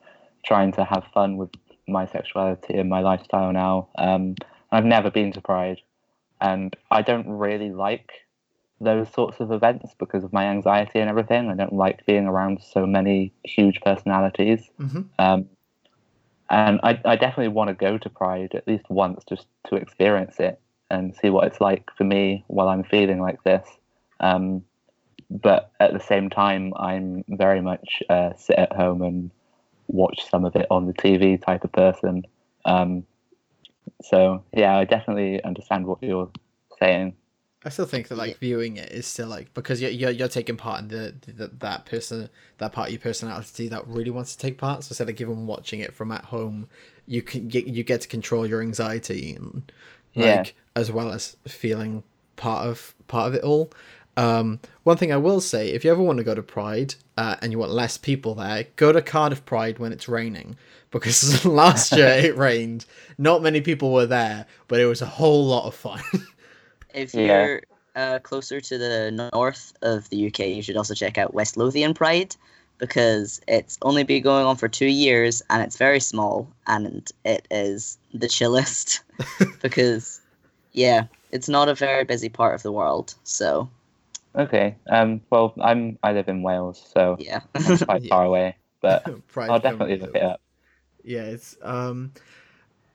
trying 0.43 0.71
to 0.73 0.83
have 0.83 1.03
fun 1.13 1.37
with 1.37 1.49
my 1.87 2.05
sexuality 2.05 2.77
and 2.77 2.89
my 2.89 3.01
lifestyle 3.01 3.51
now. 3.51 3.87
Um, 3.97 4.35
I've 4.71 4.85
never 4.85 5.11
been 5.11 5.31
to 5.33 5.41
Pride, 5.41 5.81
and 6.41 6.75
I 6.91 7.01
don't 7.01 7.27
really 7.27 7.71
like 7.71 8.11
those 8.81 9.11
sorts 9.13 9.39
of 9.39 9.51
events 9.51 9.95
because 9.97 10.23
of 10.23 10.33
my 10.33 10.45
anxiety 10.45 10.99
and 10.99 11.09
everything. 11.09 11.49
I 11.49 11.55
don't 11.55 11.73
like 11.73 12.05
being 12.05 12.25
around 12.25 12.61
so 12.61 12.85
many 12.85 13.33
huge 13.43 13.79
personalities. 13.81 14.69
hmm 14.77 15.01
Um, 15.19 15.49
and 16.49 16.79
I, 16.83 17.01
I 17.05 17.15
definitely 17.15 17.49
want 17.49 17.69
to 17.69 17.73
go 17.73 17.97
to 17.97 18.09
Pride 18.09 18.53
at 18.53 18.67
least 18.67 18.89
once 18.89 19.23
just 19.27 19.47
to 19.67 19.75
experience 19.75 20.39
it 20.39 20.59
and 20.91 21.15
see 21.15 21.29
what 21.29 21.47
it's 21.47 21.59
like 21.59 21.89
for 21.97 22.03
me 22.03 22.43
while 22.47 22.67
I'm 22.67 22.83
feeling 22.83 23.19
like 23.19 23.43
this. 23.43 23.67
Um, 24.19 24.63
but 25.29 25.71
at 25.79 25.93
the 25.93 25.99
same 25.99 26.29
time, 26.29 26.73
I'm 26.77 27.23
very 27.27 27.61
much 27.61 28.03
uh, 28.09 28.33
sit 28.37 28.57
at 28.57 28.73
home 28.73 29.01
and 29.01 29.31
watch 29.87 30.29
some 30.29 30.45
of 30.45 30.55
it 30.55 30.67
on 30.69 30.87
the 30.87 30.93
TV 30.93 31.43
type 31.43 31.63
of 31.63 31.71
person. 31.71 32.25
Um, 32.65 33.05
so 34.03 34.43
yeah, 34.53 34.77
I 34.77 34.85
definitely 34.85 35.43
understand 35.43 35.85
what 35.85 36.01
you're 36.01 36.29
saying. 36.79 37.15
I 37.63 37.69
still 37.69 37.87
think 37.87 38.09
that 38.09 38.15
like 38.15 38.37
viewing 38.37 38.77
it 38.77 38.91
is 38.91 39.07
still 39.07 39.27
like 39.27 39.51
because 39.55 39.81
you're 39.81 39.89
you're, 39.89 40.11
you're 40.11 40.27
taking 40.27 40.55
part 40.55 40.81
in 40.81 40.87
the, 40.89 41.15
the 41.25 41.47
that 41.47 41.85
person 41.87 42.29
that 42.59 42.71
part 42.71 42.89
of 42.89 42.93
your 42.93 43.01
personality 43.01 43.67
that 43.69 43.87
really 43.87 44.11
wants 44.11 44.35
to 44.35 44.41
take 44.41 44.59
part. 44.59 44.83
So 44.83 44.89
instead 44.89 45.09
of 45.09 45.15
giving 45.15 45.47
watching 45.47 45.79
it 45.79 45.93
from 45.93 46.11
at 46.11 46.25
home, 46.25 46.69
you 47.07 47.23
can 47.23 47.47
get 47.47 47.65
you 47.65 47.83
get 47.83 48.01
to 48.01 48.07
control 48.07 48.45
your 48.45 48.61
anxiety 48.61 49.33
and 49.35 49.71
like 50.15 50.53
Yeah. 50.75 50.81
as 50.81 50.91
well 50.91 51.11
as 51.11 51.37
feeling 51.47 52.03
part 52.35 52.67
of 52.67 52.93
part 53.07 53.29
of 53.29 53.33
it 53.33 53.43
all. 53.43 53.71
Um, 54.17 54.59
one 54.83 54.97
thing 54.97 55.11
I 55.11 55.17
will 55.17 55.41
say, 55.41 55.69
if 55.69 55.83
you 55.83 55.91
ever 55.91 56.01
want 56.01 56.17
to 56.19 56.23
go 56.23 56.35
to 56.35 56.43
Pride 56.43 56.95
uh, 57.17 57.35
and 57.41 57.51
you 57.51 57.59
want 57.59 57.71
less 57.71 57.97
people 57.97 58.35
there, 58.35 58.65
go 58.75 58.91
to 58.91 59.01
Cardiff 59.01 59.45
Pride 59.45 59.79
when 59.79 59.91
it's 59.91 60.07
raining 60.07 60.55
because 60.91 61.45
last 61.47 61.91
year 61.91 62.07
it 62.07 62.37
rained. 62.37 62.85
Not 63.17 63.43
many 63.43 63.61
people 63.61 63.91
were 63.91 64.05
there, 64.05 64.45
but 64.67 64.79
it 64.79 64.85
was 64.85 65.01
a 65.01 65.05
whole 65.05 65.45
lot 65.45 65.65
of 65.65 65.75
fun. 65.75 66.01
If 66.93 67.13
you're 67.13 67.61
uh, 67.97 68.19
closer 68.19 68.61
to 68.61 68.77
the 68.77 69.29
north 69.33 69.73
of 69.81 70.09
the 70.09 70.27
UK, 70.27 70.39
you 70.47 70.61
should 70.61 70.77
also 70.77 70.93
check 70.93 71.17
out 71.17 71.33
West 71.33 71.57
Lothian 71.57 71.93
Pride, 71.93 72.37
because 72.77 73.41
it's 73.47 73.77
only 73.81 74.03
been 74.03 74.23
going 74.23 74.45
on 74.45 74.55
for 74.55 74.67
two 74.67 74.87
years 74.87 75.41
and 75.49 75.61
it's 75.63 75.77
very 75.77 75.99
small 75.99 76.49
and 76.67 77.11
it 77.23 77.47
is 77.51 77.97
the 78.13 78.27
chillest 78.27 79.01
because 79.61 80.21
yeah, 80.73 81.05
it's 81.31 81.47
not 81.47 81.69
a 81.69 81.75
very 81.75 82.03
busy 82.03 82.29
part 82.29 82.55
of 82.55 82.63
the 82.63 82.71
world. 82.71 83.15
So 83.23 83.69
Okay. 84.37 84.77
Um. 84.87 85.21
Well, 85.29 85.53
I'm 85.61 85.97
I 86.03 86.13
live 86.13 86.27
in 86.27 86.41
Wales, 86.43 86.83
so 86.93 87.19
yeah. 87.19 87.41
I'm 87.65 87.79
quite 87.79 88.03
Yeah. 88.03 88.09
far 88.09 88.25
away. 88.25 88.57
But 88.81 89.07
I'll 89.47 89.59
definitely 89.59 89.97
look 89.99 90.15
it 90.15 90.23
up. 90.23 90.41
Yeah, 91.03 91.23
it's 91.23 91.55
um, 91.61 92.13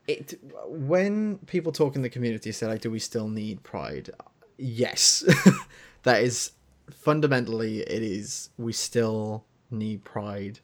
it 0.07 0.39
when 0.67 1.39
people 1.47 1.71
talk 1.71 1.95
in 1.95 2.01
the 2.01 2.09
community 2.09 2.51
say 2.51 2.67
like, 2.67 2.81
do 2.81 2.91
we 2.91 2.99
still 2.99 3.29
need 3.29 3.63
pride? 3.63 4.11
Yes, 4.57 5.23
that 6.03 6.23
is 6.23 6.51
fundamentally 6.91 7.81
it 7.81 8.03
is. 8.03 8.49
We 8.57 8.73
still 8.73 9.45
need 9.71 10.03
pride 10.03 10.59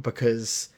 because 0.00 0.70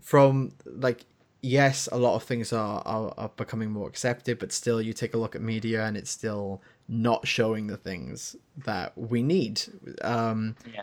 from 0.00 0.52
like 0.66 1.06
yes, 1.42 1.88
a 1.92 1.98
lot 1.98 2.16
of 2.16 2.22
things 2.24 2.52
are, 2.52 2.82
are 2.86 3.14
are 3.18 3.30
becoming 3.36 3.70
more 3.70 3.88
accepted, 3.88 4.38
but 4.38 4.52
still, 4.52 4.80
you 4.82 4.92
take 4.92 5.14
a 5.14 5.18
look 5.18 5.34
at 5.36 5.42
media 5.42 5.84
and 5.84 5.96
it's 5.96 6.10
still 6.10 6.62
not 6.88 7.26
showing 7.26 7.66
the 7.66 7.76
things 7.76 8.36
that 8.64 8.96
we 8.96 9.22
need. 9.22 9.62
Um, 10.02 10.56
Yeah. 10.72 10.82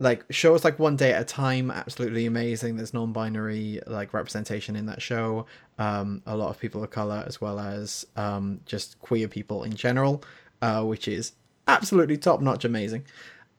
like 0.00 0.24
shows 0.30 0.64
like 0.64 0.78
One 0.78 0.96
Day 0.96 1.12
at 1.12 1.22
a 1.22 1.24
Time, 1.24 1.70
absolutely 1.70 2.26
amazing. 2.26 2.76
There's 2.76 2.92
non-binary 2.94 3.80
like 3.86 4.12
representation 4.14 4.74
in 4.76 4.86
that 4.86 5.00
show. 5.02 5.46
Um, 5.78 6.22
a 6.26 6.36
lot 6.36 6.50
of 6.50 6.58
people 6.58 6.82
of 6.82 6.90
color 6.90 7.22
as 7.26 7.40
well 7.40 7.58
as 7.60 8.06
um, 8.16 8.60
just 8.66 8.98
queer 9.00 9.28
people 9.28 9.62
in 9.64 9.74
general, 9.74 10.24
uh, 10.60 10.82
which 10.82 11.06
is 11.06 11.32
absolutely 11.68 12.16
top-notch 12.16 12.64
amazing. 12.64 13.04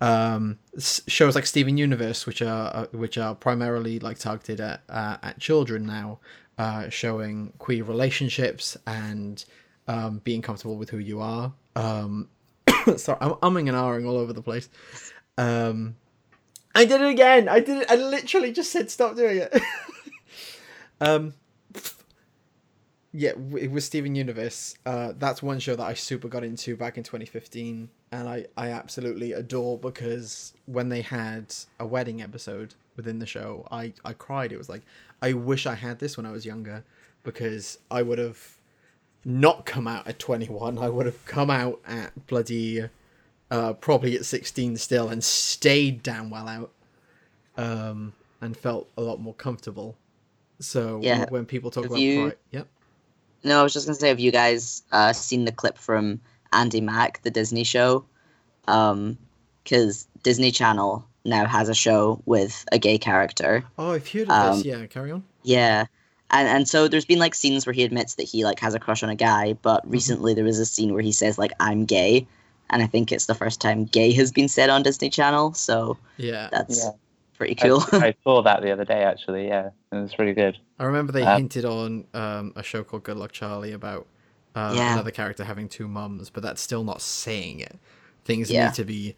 Um, 0.01 0.59
shows 1.07 1.35
like 1.35 1.45
Steven 1.45 1.77
Universe, 1.77 2.25
which 2.25 2.41
are 2.41 2.75
uh, 2.75 2.85
which 2.91 3.17
are 3.17 3.35
primarily 3.35 3.99
like 3.99 4.19
targeted 4.19 4.59
at 4.59 4.81
uh, 4.89 5.17
at 5.23 5.39
children 5.39 5.85
now, 5.85 6.19
uh, 6.57 6.89
showing 6.89 7.53
queer 7.57 7.85
relationships 7.85 8.75
and 8.85 9.45
um, 9.87 10.19
being 10.25 10.41
comfortable 10.41 10.75
with 10.75 10.89
who 10.89 10.97
you 10.97 11.21
are. 11.21 11.53
Um, 11.75 12.29
sorry, 12.97 13.17
I'm 13.21 13.33
umming 13.35 13.67
and 13.67 13.77
ahhing 13.77 14.07
all 14.07 14.17
over 14.17 14.33
the 14.33 14.41
place. 14.41 14.69
Um, 15.37 15.95
I 16.75 16.85
did 16.85 17.01
it 17.01 17.09
again. 17.09 17.47
I 17.47 17.59
did 17.59 17.83
it. 17.83 17.91
I 17.91 17.95
literally 17.95 18.51
just 18.51 18.71
said 18.71 18.89
stop 18.89 19.15
doing 19.15 19.37
it. 19.37 19.61
um, 21.01 21.33
yeah, 23.15 23.33
it 23.55 23.69
was 23.69 23.85
Steven 23.85 24.15
Universe, 24.15 24.75
uh, 24.87 25.13
that's 25.19 25.43
one 25.43 25.59
show 25.59 25.75
that 25.75 25.85
I 25.85 25.93
super 25.93 26.27
got 26.27 26.43
into 26.43 26.75
back 26.75 26.97
in 26.97 27.03
2015, 27.03 27.87
and 28.11 28.27
I 28.27 28.47
I 28.57 28.69
absolutely 28.69 29.33
adore 29.33 29.77
because 29.77 30.53
when 30.65 30.89
they 30.89 31.01
had 31.01 31.53
a 31.79 31.85
wedding 31.85 32.23
episode 32.23 32.73
within 32.95 33.19
the 33.19 33.27
show, 33.27 33.67
I 33.69 33.93
I 34.03 34.13
cried. 34.13 34.51
It 34.51 34.57
was 34.57 34.67
like 34.67 34.81
I 35.21 35.33
wish 35.33 35.67
I 35.67 35.75
had 35.75 35.99
this 35.99 36.17
when 36.17 36.25
I 36.25 36.31
was 36.31 36.43
younger 36.43 36.83
because 37.23 37.77
I 37.91 38.01
would 38.01 38.17
have 38.17 38.52
not 39.25 39.65
come 39.65 39.87
out 39.87 40.07
at 40.07 40.19
21. 40.19 40.77
I 40.77 40.89
would 40.89 41.05
have 41.05 41.25
come 41.25 41.49
out 41.49 41.79
at 41.87 42.27
bloody 42.27 42.89
uh, 43.51 43.73
probably 43.73 44.15
at 44.15 44.25
16 44.25 44.77
still 44.77 45.09
and 45.09 45.23
stayed 45.23 46.01
damn 46.03 46.29
well 46.29 46.47
out 46.47 46.71
um, 47.57 48.13
and 48.41 48.55
felt 48.57 48.89
a 48.97 49.01
lot 49.01 49.19
more 49.19 49.33
comfortable. 49.35 49.95
So 50.59 50.99
Yeah. 51.03 51.25
when 51.29 51.45
people 51.45 51.71
talk 51.71 51.83
Have 51.83 51.91
about 51.91 52.01
you- 52.01 52.21
pride, 52.29 52.37
yep. 52.51 52.67
No, 53.43 53.59
I 53.59 53.63
was 53.63 53.73
just 53.73 53.85
gonna 53.85 53.95
say, 53.99 54.07
have 54.07 54.19
you 54.21 54.31
guys 54.31 54.83
uh, 54.91 55.11
seen 55.13 55.43
the 55.45 55.51
clip 55.51 55.77
from 55.77 56.21
Andy 56.53 56.79
Mack, 56.81 57.21
the 57.23 57.29
Disney 57.31 57.63
show? 57.65 58.05
Um, 58.67 59.17
because 59.63 60.07
Disney 60.23 60.51
Channel 60.51 61.05
now 61.25 61.45
has 61.45 61.67
a 61.69 61.73
show 61.73 62.21
with 62.25 62.65
a 62.71 62.79
gay 62.79 62.97
character. 62.97 63.63
Oh, 63.77 63.91
I've 63.91 64.07
heard 64.09 64.23
of 64.23 64.29
Um, 64.29 64.55
this. 64.57 64.65
Yeah, 64.65 64.85
carry 64.87 65.11
on. 65.11 65.23
Yeah, 65.43 65.85
and 66.33 66.47
and 66.49 66.67
so 66.67 66.87
there's 66.89 67.05
been 67.05 67.19
like 67.19 67.35
scenes 67.35 67.65
where 67.65 67.73
he 67.73 67.83
admits 67.83 68.15
that 68.15 68.23
he 68.23 68.43
like 68.43 68.59
has 68.59 68.73
a 68.73 68.79
crush 68.79 69.03
on 69.03 69.09
a 69.09 69.15
guy, 69.15 69.53
but 69.53 69.89
recently 69.89 70.33
there 70.33 70.43
was 70.43 70.59
a 70.59 70.65
scene 70.65 70.93
where 70.93 71.01
he 71.01 71.13
says 71.13 71.37
like 71.37 71.53
I'm 71.61 71.85
gay, 71.85 72.27
and 72.69 72.83
I 72.83 72.87
think 72.87 73.11
it's 73.11 73.27
the 73.27 73.35
first 73.35 73.61
time 73.61 73.85
gay 73.85 74.11
has 74.13 74.31
been 74.31 74.49
said 74.49 74.69
on 74.69 74.83
Disney 74.83 75.09
Channel. 75.09 75.53
So 75.53 75.97
Yeah, 76.17 76.49
that's 76.51 76.83
Yeah. 76.83 76.91
pretty 77.37 77.55
cool. 77.55 77.81
I, 77.93 78.13
saw 78.23 78.41
that 78.43 78.61
the 78.61 78.71
other 78.71 78.85
day 78.85 79.03
actually. 79.03 79.47
Yeah, 79.47 79.69
it 79.91 79.95
was 79.95 80.19
really 80.19 80.33
good. 80.33 80.57
I 80.79 80.85
remember 80.85 81.13
they 81.13 81.23
Um, 81.23 81.37
hinted 81.37 81.65
on 81.65 82.05
um, 82.13 82.53
a 82.55 82.63
show 82.63 82.83
called 82.83 83.03
Good 83.03 83.17
Luck 83.17 83.31
Charlie 83.31 83.71
about 83.73 84.07
uh, 84.55 84.73
Yeah. 84.75 84.93
another 84.93 85.11
character 85.11 85.43
having 85.45 85.69
two 85.69 85.87
mums, 85.87 86.29
but 86.29 86.43
that's 86.43 86.61
still 86.61 86.83
not 86.83 87.01
saying 87.01 87.59
it. 87.59 87.77
Things 88.25 88.51
Yeah. 88.51 88.65
need 88.67 88.73
to 88.75 88.83
be 88.85 89.15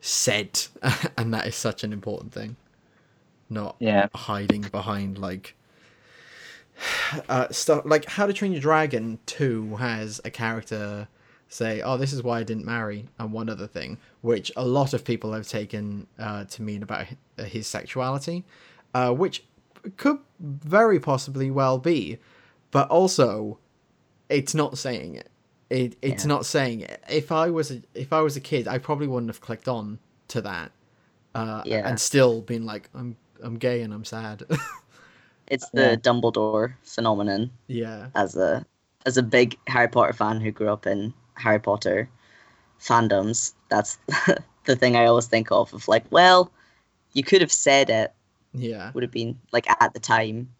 said, 0.00 0.66
and 1.18 1.32
that 1.34 1.46
is 1.46 1.54
such 1.56 1.84
an 1.84 1.92
important 1.92 2.32
thing. 2.32 2.56
Not 3.48 3.76
Yeah. 3.80 4.08
hiding 4.14 4.62
behind 4.62 5.18
like 5.18 5.54
uh, 7.28 7.48
stuff 7.50 7.82
like 7.84 8.04
How 8.06 8.26
to 8.26 8.32
Train 8.32 8.52
Your 8.52 8.60
Dragon 8.60 9.18
2 9.26 9.76
has 9.76 10.20
a 10.24 10.30
character 10.30 11.08
say, 11.48 11.82
"Oh, 11.82 11.96
this 11.96 12.12
is 12.12 12.22
why 12.22 12.38
I 12.40 12.42
didn't 12.44 12.64
marry," 12.64 13.08
and 13.18 13.32
one 13.32 13.48
other 13.48 13.66
thing, 13.66 13.98
which 14.20 14.52
a 14.56 14.64
lot 14.64 14.94
of 14.94 15.04
people 15.04 15.32
have 15.32 15.48
taken 15.48 16.06
uh, 16.18 16.44
to 16.44 16.62
mean 16.62 16.82
about 16.82 17.06
his 17.38 17.66
sexuality, 17.66 18.44
uh, 18.94 19.12
which 19.12 19.44
could 19.96 20.18
very 20.38 21.00
possibly 21.00 21.50
well 21.50 21.78
be, 21.78 22.18
but 22.70 22.88
also, 22.88 23.58
it's 24.28 24.54
not 24.54 24.78
saying 24.78 25.14
it. 25.16 25.28
It 25.70 25.96
it's 26.02 26.24
Yeah. 26.24 26.28
not 26.28 26.46
saying 26.46 26.80
it. 26.82 27.02
If 27.08 27.32
I 27.32 27.50
was 27.50 27.70
a, 27.70 27.82
if 27.94 28.12
I 28.12 28.20
was 28.20 28.36
a 28.36 28.40
kid, 28.40 28.68
I 28.68 28.78
probably 28.78 29.06
wouldn't 29.06 29.30
have 29.30 29.40
clicked 29.40 29.68
on 29.68 29.98
to 30.28 30.40
that, 30.42 30.70
uh, 31.34 31.62
Yeah. 31.64 31.88
and 31.88 31.98
still 32.00 32.40
been 32.42 32.64
like, 32.64 32.88
I'm 32.94 33.16
I'm 33.42 33.56
gay 33.56 33.80
and 33.82 33.92
I'm 33.92 34.04
sad. 34.04 34.44
it's 35.50 35.70
the 35.70 35.96
Yeah. 35.96 35.98
Dumbledore 36.02 36.74
phenomenon. 36.84 37.52
yeah. 37.68 38.10
as 38.14 38.36
a 38.36 38.66
as 39.06 39.16
a 39.18 39.22
big 39.24 39.58
Harry 39.68 39.88
Potter 39.88 40.12
fan 40.14 40.40
who 40.40 40.52
grew 40.52 40.68
up 40.72 40.86
in 40.86 41.14
Harry 41.36 41.60
Potter 41.60 42.10
fandoms, 42.80 43.54
that's 43.70 43.98
the 44.66 44.76
thing 44.76 44.96
I 44.96 45.06
always 45.06 45.28
think 45.28 45.50
of 45.52 45.74
of 45.74 45.88
like, 45.88 46.06
well, 46.12 46.52
you 47.14 47.24
could 47.24 47.42
have 47.42 47.52
said 47.52 47.90
it, 47.90 48.14
Yeah. 48.52 48.92
would 48.94 49.04
have 49.04 49.12
been 49.12 49.40
like 49.52 49.68
at 49.82 49.94
the 49.94 50.00
time, 50.00 50.54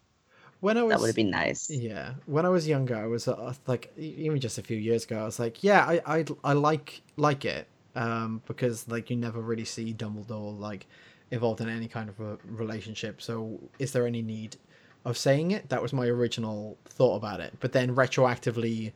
When 0.61 0.77
I 0.77 0.83
was 0.83 0.97
that 0.97 1.01
would 1.01 1.09
have 1.09 1.17
been 1.17 1.31
nice. 1.31 1.73
Yeah, 1.73 2.15
when 2.27 2.45
I 2.45 2.49
was 2.51 2.67
younger, 2.69 2.97
I 2.97 3.07
was 3.07 3.29
uh, 3.29 3.55
like, 3.67 3.93
even 3.97 4.41
just 4.41 4.59
a 4.59 4.63
few 4.63 4.77
years 4.77 5.05
ago, 5.05 5.21
I 5.21 5.25
was 5.25 5.39
like, 5.39 5.63
yeah, 5.63 5.87
I 5.87 6.03
I, 6.19 6.25
I 6.45 6.53
like 6.55 7.03
like 7.17 7.45
it, 7.45 7.69
um, 7.95 8.43
because 8.47 8.89
like 8.89 9.09
you 9.11 9.17
never 9.17 9.41
really 9.41 9.65
see 9.65 9.95
Dumbledore 9.95 10.59
like 10.59 10.87
involved 11.31 11.61
in 11.61 11.69
any 11.69 11.89
kind 11.89 12.09
of 12.09 12.21
a 12.21 12.39
relationship. 12.45 13.23
So, 13.23 13.61
is 13.79 13.93
there 13.93 14.07
any 14.07 14.23
need 14.23 14.57
of 15.05 15.17
saying 15.17 15.51
it? 15.53 15.69
That 15.69 15.83
was 15.83 15.93
my 15.93 16.07
original 16.07 16.79
thought 16.85 17.17
about 17.17 17.41
it. 17.41 17.55
But 17.61 17.73
then 17.73 17.95
retroactively, 17.95 18.93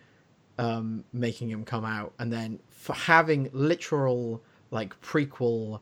um, 0.58 1.04
making 1.12 1.50
him 1.50 1.64
come 1.64 1.84
out, 1.84 2.12
and 2.18 2.32
then 2.32 2.60
for 2.70 2.94
having 2.94 3.48
literal 3.52 4.42
like 4.70 5.00
prequel 5.00 5.80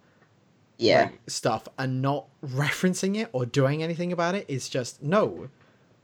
Yeah. 0.79 1.03
like, 1.05 1.21
stuff 1.27 1.69
and 1.79 2.03
not 2.03 2.27
referencing 2.45 3.17
it 3.17 3.29
or 3.33 3.47
doing 3.47 3.83
anything 3.83 4.13
about 4.13 4.35
it 4.35 4.45
is 4.49 4.69
just 4.69 5.03
no 5.03 5.49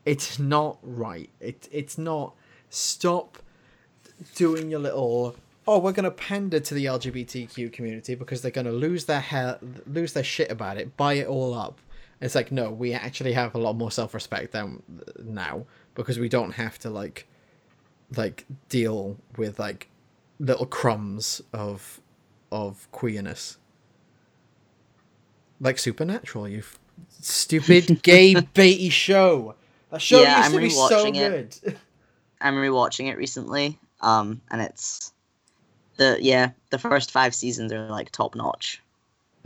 it's 0.07 0.39
not 0.39 0.79
right 0.83 1.29
it 1.41 1.69
it's 1.71 1.99
not 1.99 2.35
stop 2.71 3.39
doing 4.35 4.71
your 4.71 4.81
little 4.81 5.37
oh 5.67 5.79
we're 5.79 5.93
going 5.93 6.05
to 6.05 6.11
pander 6.11 6.61
to 6.61 6.73
the 6.75 6.87
lgbtq 6.87 7.73
community 7.73 8.15
because 8.15 8.41
they're 8.41 8.51
going 8.51 8.67
to 8.67 8.73
lose 8.73 9.05
their 9.05 9.21
hair 9.21 9.59
lose 9.87 10.13
their 10.15 10.25
shit 10.25 10.51
about 10.51 10.77
it 10.79 10.97
buy 10.97 11.15
it 11.15 11.27
all 11.27 11.53
up 11.53 11.81
it's 12.21 12.35
like 12.35 12.51
no 12.53 12.71
we 12.71 12.93
actually 12.93 13.33
have 13.33 13.55
a 13.55 13.59
lot 13.59 13.77
more 13.77 13.91
self-respect 13.91 14.53
than 14.53 14.83
now 15.23 15.65
because 15.95 16.19
we 16.19 16.29
don't 16.29 16.53
have 16.53 16.79
to 16.79 16.91
like 16.91 17.27
like 18.17 18.45
deal 18.69 19.17
with 19.37 19.59
like 19.59 19.89
little 20.39 20.67
crumbs 20.67 21.43
of 21.53 22.01
of 22.51 22.91
queerness 22.93 23.59
like 25.61 25.79
Supernatural, 25.79 26.49
you 26.49 26.59
f- 26.59 26.79
stupid 27.21 28.03
gay 28.03 28.35
baity 28.35 28.91
show. 28.91 29.55
That 29.91 30.01
show 30.01 30.23
Yeah, 30.23 30.39
used 30.39 30.51
I'm 30.51 30.53
to 30.55 30.61
be 30.61 30.71
so 30.71 31.07
it. 31.09 31.61
good. 31.63 31.79
I'm 32.41 32.55
rewatching 32.55 33.09
it 33.09 33.17
recently, 33.17 33.79
um, 34.01 34.41
and 34.51 34.61
it's 34.61 35.13
the 35.97 36.17
yeah 36.21 36.51
the 36.71 36.79
first 36.79 37.11
five 37.11 37.35
seasons 37.35 37.73
are 37.73 37.89
like 37.89 38.11
top 38.13 38.37
notch. 38.37 38.81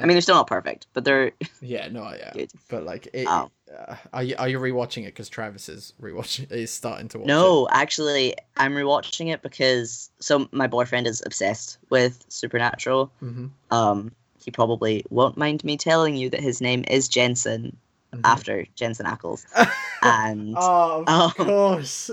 I 0.03 0.07
mean, 0.07 0.15
they're 0.15 0.21
still 0.23 0.35
not 0.37 0.47
perfect, 0.47 0.87
but 0.93 1.05
they're 1.05 1.33
yeah, 1.61 1.89
no, 1.89 2.03
yeah, 2.13 2.33
Good. 2.33 2.51
but 2.69 2.85
like, 2.85 3.09
it, 3.13 3.27
Oh. 3.29 3.51
uh, 3.77 3.97
are 4.13 4.23
you 4.23 4.35
are 4.39 4.49
you 4.49 4.59
rewatching 4.59 5.03
it 5.05 5.07
because 5.15 5.29
Travis 5.29 5.69
is 5.69 5.95
rewatching 6.01 6.51
is 6.53 6.71
starting 6.71 7.09
to 7.09 7.19
watch 7.19 7.27
no. 7.29 7.69
Actually, 7.71 8.35
I'm 8.57 8.73
rewatching 8.75 9.33
it 9.33 9.43
because 9.43 10.11
so 10.21 10.49
my 10.53 10.67
boyfriend 10.67 11.07
is 11.07 11.23
obsessed 11.25 11.79
with 11.91 12.25
Supernatural. 12.29 13.11
Mm-hmm. 13.23 13.47
Um, 13.75 14.13
he 14.45 14.51
probably 14.51 15.05
won't 15.11 15.37
mind 15.37 15.63
me 15.65 15.77
telling 15.77 16.17
you 16.17 16.29
that 16.31 16.41
his 16.41 16.61
name 16.61 16.85
is 16.89 17.09
Jensen 17.09 17.77
after 18.25 18.67
Jensen 18.75 19.07
Ackles, 19.07 19.45
and 20.03 20.55
oh, 20.59 21.05
of 21.07 21.09
Um, 21.09 21.47
course. 21.47 22.11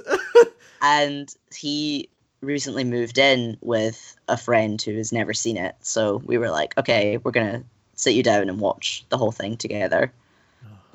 and 0.82 1.34
he 1.54 2.08
recently 2.42 2.84
moved 2.86 3.18
in 3.18 3.58
with 3.62 4.16
a 4.30 4.38
friend 4.38 4.82
who 4.82 4.96
has 4.96 5.12
never 5.12 5.34
seen 5.34 5.58
it. 5.58 5.76
So 5.82 6.22
we 6.24 6.38
were 6.38 6.50
like, 6.52 6.78
okay, 6.78 7.18
we're 7.18 7.32
gonna 7.32 7.64
sit 8.00 8.16
you 8.16 8.24
down 8.24 8.50
and 8.50 8.60
watch 8.60 9.04
the 9.10 9.18
whole 9.18 9.32
thing 9.32 9.58
together. 9.58 10.12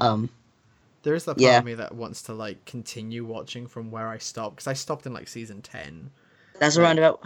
Um, 0.00 0.30
There 1.02 1.14
is 1.14 1.24
that 1.26 1.34
part 1.34 1.42
Yeah. 1.42 1.58
of 1.58 1.64
me 1.64 1.74
that 1.74 1.94
wants 1.94 2.22
to 2.22 2.32
like 2.32 2.64
continue 2.64 3.24
watching 3.24 3.66
from 3.66 3.90
where 3.90 4.08
I 4.08 4.18
stopped 4.18 4.56
because 4.56 4.66
I 4.66 4.72
stopped 4.72 5.06
in 5.06 5.12
like 5.12 5.28
season 5.28 5.60
ten. 5.62 6.10
that's 6.58 6.76
around 6.76 6.98
about. 6.98 7.20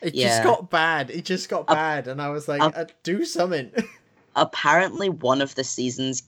It 0.00 0.14
just 0.14 0.44
got 0.44 0.70
bad. 0.70 1.10
It 1.10 1.24
just 1.24 1.48
got 1.48 1.68
Uh, 1.68 1.74
bad, 1.74 2.06
and 2.06 2.22
I 2.22 2.30
was 2.30 2.46
like, 2.46 2.62
uh, 2.62 2.70
uh, 2.74 2.84
"Do 3.02 3.24
something." 3.24 3.72
Apparently, 4.36 5.08
one 5.08 5.42
of 5.42 5.56
the 5.56 5.64
seasons 5.64 6.22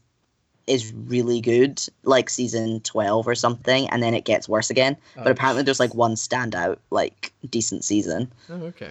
is 0.66 0.92
really 0.92 1.40
good, 1.40 1.80
like 2.02 2.28
season 2.28 2.80
twelve 2.80 3.28
or 3.28 3.36
something, 3.36 3.88
and 3.90 4.02
then 4.02 4.14
it 4.14 4.24
gets 4.24 4.48
worse 4.48 4.70
again. 4.70 4.96
Oh, 5.16 5.22
But 5.22 5.32
apparently, 5.32 5.62
there's 5.62 5.80
like 5.80 5.94
one 5.94 6.14
standout, 6.14 6.78
like 6.90 7.32
decent 7.48 7.84
season. 7.84 8.32
Oh, 8.50 8.54
okay. 8.66 8.90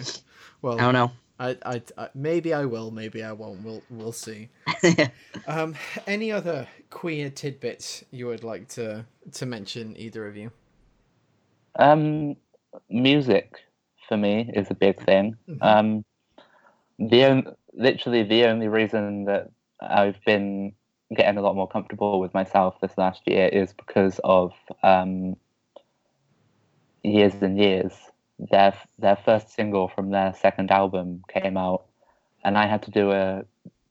Well, 0.62 0.80
I 0.80 0.84
don't 0.84 0.94
know. 0.94 1.12
I, 1.40 1.58
I, 1.66 1.82
I, 1.98 2.10
maybe 2.14 2.54
I 2.54 2.66
will, 2.66 2.92
maybe 2.92 3.24
I 3.24 3.32
won't. 3.32 3.64
We'll, 3.64 3.82
we'll 3.90 4.12
see. 4.12 4.50
Um, 5.48 5.74
any 6.06 6.32
other 6.32 6.68
queer 6.92 7.30
tidbits 7.32 8.04
you 8.12 8.28
would 8.28 8.44
like 8.44 8.68
to 8.70 9.06
to 9.34 9.46
mention, 9.48 9.96
either 9.98 10.28
of 10.28 10.38
you? 10.38 10.52
Um, 11.80 12.36
music 12.90 13.56
for 14.08 14.18
me 14.18 14.52
is 14.54 14.70
a 14.70 14.76
big 14.76 15.04
thing. 15.04 15.36
Mhm. 15.50 15.58
Um, 15.64 16.06
the 17.00 17.56
literally 17.74 18.24
the 18.24 18.46
only 18.46 18.68
reason 18.68 19.26
that 19.26 19.50
I've 19.82 20.24
been 20.26 20.74
getting 21.16 21.38
a 21.38 21.42
lot 21.42 21.56
more 21.56 21.68
comfortable 21.68 22.20
with 22.20 22.34
myself 22.34 22.80
this 22.82 22.98
last 22.98 23.22
year 23.26 23.48
is 23.48 23.74
because 23.74 24.20
of 24.24 24.54
um, 24.84 25.36
years 27.04 27.34
and 27.42 27.58
years. 27.58 27.94
Their 28.40 28.74
their 28.98 29.18
first 29.18 29.50
single 29.50 29.88
from 29.90 30.12
their 30.12 30.34
second 30.34 30.72
album 30.72 31.24
came 31.30 31.58
out, 31.58 31.86
and 32.44 32.58
I 32.58 32.68
had 32.68 32.84
to 32.84 32.92
do 32.92 33.12
a 33.12 33.46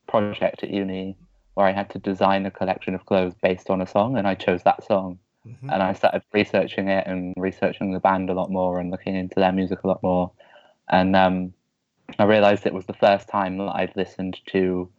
project 0.07 0.55
at 0.55 0.61
uni 0.71 1.07
where 1.55 1.57
I 1.67 1.73
had 1.73 1.91
to 1.91 1.99
design 1.99 2.47
a 2.47 2.51
collection 2.51 2.95
of 2.95 3.05
clothes 3.07 3.35
based 3.35 3.71
on 3.71 3.81
a 3.81 3.87
song, 3.87 4.17
and 4.17 4.27
I 4.27 4.35
chose 4.35 4.63
that 4.65 4.85
song 4.85 5.19
Mm-hmm. 5.47 5.71
and 5.71 5.83
I 5.83 5.93
started 5.93 6.23
researching 6.33 6.89
it 6.89 7.07
and 7.07 7.35
researching 7.37 7.93
the 7.93 8.01
band 8.01 8.29
a 8.31 8.35
lot 8.35 8.51
more 8.51 8.79
and 8.81 8.91
looking 8.91 9.15
into 9.17 9.37
their 9.37 9.53
music 9.53 9.83
a 9.85 9.87
lot 9.89 10.03
more. 10.03 10.31
And 10.89 11.17
um, 11.17 11.55
I 12.19 12.25
realized 12.25 12.67
it 12.67 12.75
was 12.75 12.87
the 12.87 12.95
first 12.95 13.29
time 13.29 13.59
that 13.59 13.73
I'd 13.75 13.97
listened 13.97 14.41
to 14.49 14.91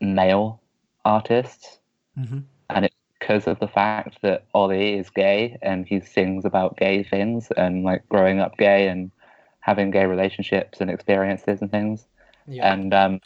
male 0.00 0.60
artists, 1.04 1.80
Mhm. 2.18 2.44
and 2.70 2.84
it's 2.84 2.96
because 3.30 3.58
of 3.60 3.70
the 3.70 3.78
fact 3.78 4.22
that 4.22 4.46
Olly 4.54 4.98
is 4.98 5.10
gay 5.10 5.58
and 5.62 5.86
he 5.86 6.00
sings 6.00 6.44
about 6.44 6.76
gay 6.76 7.04
things 7.04 7.52
and 7.56 7.84
like 7.84 8.08
growing 8.08 8.40
up 8.40 8.58
gay 8.58 8.88
and 8.88 9.12
having 9.60 9.90
gay 9.90 10.06
relationships 10.06 10.80
and 10.80 10.90
experiences 10.90 11.62
and 11.62 11.70
things 11.70 12.08
Yeah. 12.46 12.76
and 12.76 12.92
um, 12.92 13.20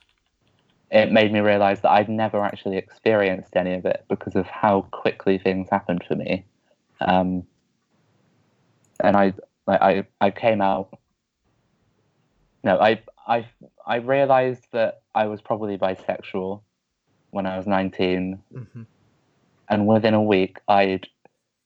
it 0.91 1.11
made 1.13 1.33
me 1.33 1.41
realize 1.41 1.81
that 1.83 1.93
I'd 1.93 2.09
never 2.11 2.45
actually 2.45 2.77
experienced 2.77 3.57
any 3.57 3.75
of 3.75 3.87
it 3.87 4.05
because 4.09 4.37
of 4.37 4.47
how 4.47 4.83
quickly 4.93 5.39
things 5.39 5.69
happened 5.71 6.05
for 6.07 6.17
me. 6.17 6.47
Um, 7.01 7.47
and 9.03 9.17
I, 9.17 9.35
like, 9.67 9.83
I, 9.83 10.05
I 10.21 10.31
came 10.31 10.61
out. 10.61 10.99
No, 12.65 12.79
I, 12.79 13.03
I, 13.27 13.47
I 13.87 13.97
realized 13.97 14.67
that 14.73 15.03
I 15.15 15.27
was 15.27 15.41
probably 15.41 15.79
bisexual 15.79 16.63
when 17.31 17.47
I 17.47 17.57
was 17.57 17.67
nineteen, 17.67 18.43
hmm 18.53 18.87
and 19.69 19.87
within 19.87 20.15
a 20.15 20.23
week, 20.23 20.59
I'd 20.69 21.07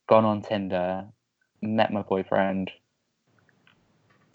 gone 0.09 0.25
on 0.25 0.43
Tinder, 0.43 1.05
met 1.63 1.93
my 1.93 2.03
boyfriend, 2.03 2.71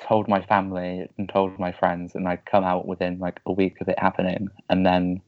told 0.01 0.27
my 0.27 0.41
family, 0.41 1.07
and 1.17 1.29
told 1.29 1.57
my 1.59 1.71
friends, 1.71 2.15
and 2.15 2.27
I'd 2.27 2.45
come 2.45 2.63
out 2.63 2.87
within 2.87 3.19
like 3.19 3.39
a 3.45 3.51
week 3.51 3.79
of 3.81 3.87
it 3.87 3.99
happening. 3.99 4.49
And 4.69 4.85
then 4.85 5.21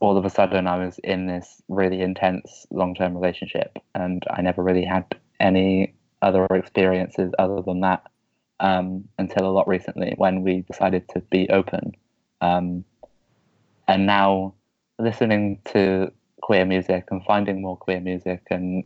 all 0.00 0.16
of 0.16 0.24
a 0.24 0.30
sudden, 0.30 0.66
I 0.66 0.84
was 0.84 0.98
in 1.02 1.26
this 1.26 1.62
really 1.68 2.00
intense 2.00 2.66
long 2.70 2.94
term 2.94 3.14
relationship, 3.14 3.78
and 3.94 4.22
I 4.30 4.42
never 4.42 4.62
really 4.62 4.84
had 4.84 5.04
any 5.40 5.94
other 6.22 6.46
experiences 6.46 7.32
other 7.38 7.62
than 7.62 7.80
that 7.80 8.06
um, 8.60 9.04
until 9.18 9.46
a 9.46 9.52
lot 9.52 9.68
recently 9.68 10.14
when 10.16 10.42
we 10.42 10.62
decided 10.62 11.08
to 11.10 11.20
be 11.20 11.48
open. 11.50 11.94
Um, 12.40 12.84
and 13.88 14.06
now 14.06 14.54
listening 14.98 15.60
to 15.66 16.12
queer 16.46 16.64
music 16.64 17.08
and 17.10 17.24
finding 17.24 17.60
more 17.60 17.76
queer 17.76 18.00
music 18.00 18.40
and 18.52 18.84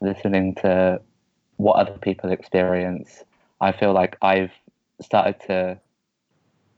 listening 0.00 0.54
to 0.54 1.00
what 1.56 1.74
other 1.74 1.98
people 1.98 2.30
experience, 2.30 3.24
I 3.60 3.72
feel 3.72 3.92
like 3.92 4.16
I've 4.22 4.52
started 5.00 5.40
to 5.48 5.80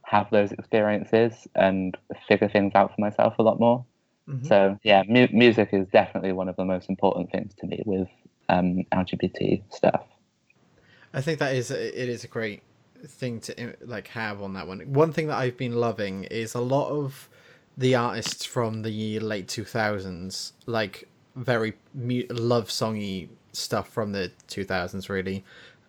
have 0.01 0.27
those 0.31 0.51
experiences 0.51 1.47
and 1.53 1.95
figure 2.27 2.49
things 2.49 2.73
out 2.73 2.95
for 2.95 2.99
myself 2.99 3.35
a 3.37 3.43
lot 3.43 3.59
more. 3.59 3.85
hmm 4.25 4.47
So 4.47 4.79
yeah, 4.83 5.03
mu- 5.07 5.27
music 5.31 5.69
is 5.71 5.87
definitely 5.89 6.31
one 6.31 6.49
of 6.49 6.55
the 6.55 6.65
most 6.65 6.89
important 6.89 7.31
things 7.31 7.53
to 7.59 7.67
me 7.67 7.83
with 7.85 8.07
um, 8.49 8.85
LGBT 8.91 9.61
stuff. 9.69 10.01
I 11.13 11.21
think 11.21 11.37
that 11.37 11.53
is 11.53 11.69
it 11.69 12.09
is 12.09 12.23
a 12.23 12.27
great 12.27 12.63
thing 13.05 13.39
to 13.41 13.75
like 13.81 14.07
have 14.09 14.41
on 14.41 14.53
that 14.53 14.65
one. 14.65 14.79
One 14.91 15.13
thing 15.13 15.27
that 15.27 15.37
I've 15.37 15.57
been 15.57 15.75
loving 15.75 16.23
is 16.23 16.55
a 16.55 16.59
lot 16.59 16.89
of 16.89 17.29
the 17.77 17.95
artists 17.95 18.45
from 18.45 18.81
the 18.83 19.19
late 19.19 19.47
two 19.47 19.65
thousands, 19.65 20.53
like 20.65 21.07
very 21.35 21.73
mu- 21.93 22.23
love 22.29 22.69
songy 22.69 23.29
stuff 23.53 23.89
from 23.89 24.11
the 24.11 24.31
two 24.47 24.63
thousands. 24.63 25.09
Really, 25.09 25.43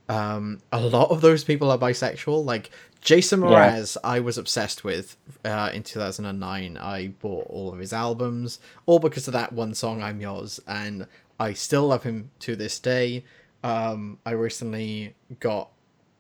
um, 0.09 0.61
a 0.73 0.81
lot 0.81 1.11
of 1.11 1.21
those 1.21 1.45
people 1.45 1.71
are 1.71 1.79
bisexual. 1.79 2.45
Like 2.45 2.71
Jason 3.01 3.43
Yeah. 3.43 3.71
Mraz, 3.73 3.97
I 4.03 4.21
was 4.21 4.37
obsessed 4.39 4.83
with 4.85 5.17
uh, 5.45 5.71
in 5.73 5.83
two 5.83 6.01
thousand 6.01 6.25
and 6.27 6.41
nine. 6.41 6.77
I 6.77 7.09
bought 7.09 7.47
all 7.49 7.73
of 7.73 7.79
his 7.79 7.93
albums, 7.93 8.59
all 8.87 8.99
because 8.99 9.29
of 9.29 9.33
that 9.35 9.53
one 9.53 9.75
song 9.75 10.03
"I'm 10.03 10.21
Yours," 10.21 10.61
and 10.67 11.07
I 11.39 11.53
still 11.53 11.87
love 11.89 12.03
him 12.03 12.31
to 12.41 12.57
this 12.57 12.79
day. 12.79 13.25
Um, 13.63 14.19
I 14.25 14.31
recently 14.33 15.15
got 15.41 15.71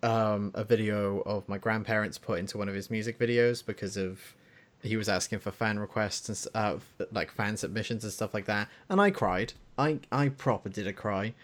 um, 0.02 0.52
a 0.54 0.62
video 0.64 1.20
of 1.20 1.48
my 1.48 1.58
grandparents 1.58 2.18
put 2.18 2.38
into 2.38 2.58
one 2.58 2.68
of 2.68 2.74
his 2.74 2.90
music 2.90 3.18
videos 3.18 3.64
because 3.64 3.96
of 3.96 4.34
he 4.86 4.96
was 4.96 5.08
asking 5.08 5.40
for 5.40 5.50
fan 5.50 5.78
requests 5.78 6.28
and 6.28 6.54
uh, 6.54 6.76
like 7.12 7.30
fan 7.30 7.56
submissions 7.56 8.04
and 8.04 8.12
stuff 8.12 8.34
like 8.34 8.46
that, 8.46 8.68
and 8.88 9.00
I 9.00 9.10
cried. 9.10 9.52
I 9.78 10.00
I 10.10 10.28
proper 10.30 10.68
did 10.68 10.86
a 10.86 10.92
cry. 10.92 11.34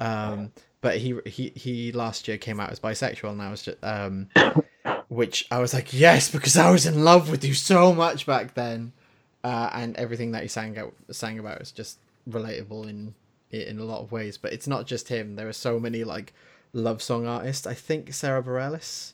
Um, 0.00 0.52
but 0.80 0.98
he 0.98 1.18
he 1.26 1.52
he 1.54 1.92
last 1.92 2.28
year 2.28 2.38
came 2.38 2.60
out 2.60 2.70
as 2.70 2.80
bisexual, 2.80 3.30
and 3.30 3.42
I 3.42 3.50
was 3.50 3.62
just 3.62 3.82
um, 3.82 4.28
which 5.08 5.46
I 5.50 5.58
was 5.58 5.74
like 5.74 5.92
yes 5.92 6.30
because 6.30 6.56
I 6.56 6.70
was 6.70 6.86
in 6.86 7.04
love 7.04 7.30
with 7.30 7.44
you 7.44 7.54
so 7.54 7.94
much 7.94 8.26
back 8.26 8.54
then, 8.54 8.92
uh, 9.42 9.70
and 9.72 9.96
everything 9.96 10.32
that 10.32 10.42
he 10.42 10.48
sang 10.48 10.78
out 10.78 10.94
sang 11.10 11.38
about 11.38 11.60
is 11.60 11.72
just 11.72 11.98
relatable 12.28 12.88
in 12.88 13.14
in 13.50 13.78
a 13.78 13.84
lot 13.84 14.00
of 14.00 14.12
ways. 14.12 14.36
But 14.38 14.52
it's 14.52 14.66
not 14.66 14.86
just 14.86 15.08
him. 15.08 15.36
There 15.36 15.48
are 15.48 15.52
so 15.52 15.80
many 15.80 16.04
like 16.04 16.32
love 16.72 17.02
song 17.02 17.26
artists. 17.26 17.66
I 17.66 17.74
think 17.74 18.12
Sara 18.12 18.42
Bareilles 18.42 19.12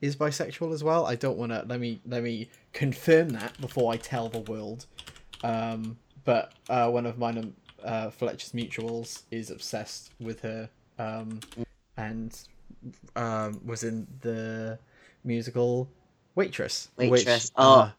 is 0.00 0.16
bisexual 0.16 0.72
as 0.72 0.82
well. 0.82 1.06
I 1.06 1.14
don't 1.14 1.36
want 1.36 1.52
to 1.52 1.64
let 1.68 1.80
me 1.80 2.00
let 2.06 2.22
me 2.22 2.48
confirm 2.72 3.30
that 3.30 3.58
before 3.60 3.92
I 3.92 3.96
tell 3.96 4.28
the 4.28 4.40
world. 4.40 4.86
Um, 5.42 5.96
but 6.24 6.52
uh, 6.68 6.90
one 6.90 7.06
of 7.06 7.18
mine, 7.18 7.54
uh, 7.84 8.10
Fletcher's 8.10 8.52
mutuals, 8.52 9.22
is 9.30 9.50
obsessed 9.50 10.12
with 10.20 10.40
her, 10.42 10.68
um, 10.98 11.40
and 11.96 12.38
um, 13.16 13.60
was 13.64 13.84
in 13.84 14.06
the 14.20 14.78
musical 15.24 15.88
Waitress. 16.34 16.88
Waitress. 16.96 17.50
uh, 17.56 17.62
Oh, 17.62 17.92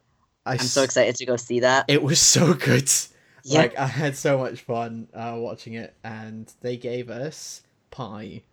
I 0.46 0.54
I'm 0.54 0.60
so 0.60 0.84
excited 0.84 1.16
to 1.16 1.26
go 1.26 1.36
see 1.36 1.60
that. 1.62 1.86
It 1.88 2.02
was 2.02 2.20
so 2.20 2.54
good. 2.54 2.90
Yeah. 3.44 3.60
Like 3.60 3.78
I 3.78 3.88
had 3.88 4.16
so 4.16 4.38
much 4.38 4.62
fun 4.62 5.08
uh, 5.14 5.36
watching 5.38 5.74
it, 5.74 5.96
and 6.04 6.52
they 6.62 6.78
gave 6.78 7.10
us 7.10 7.64
pie. 7.90 8.44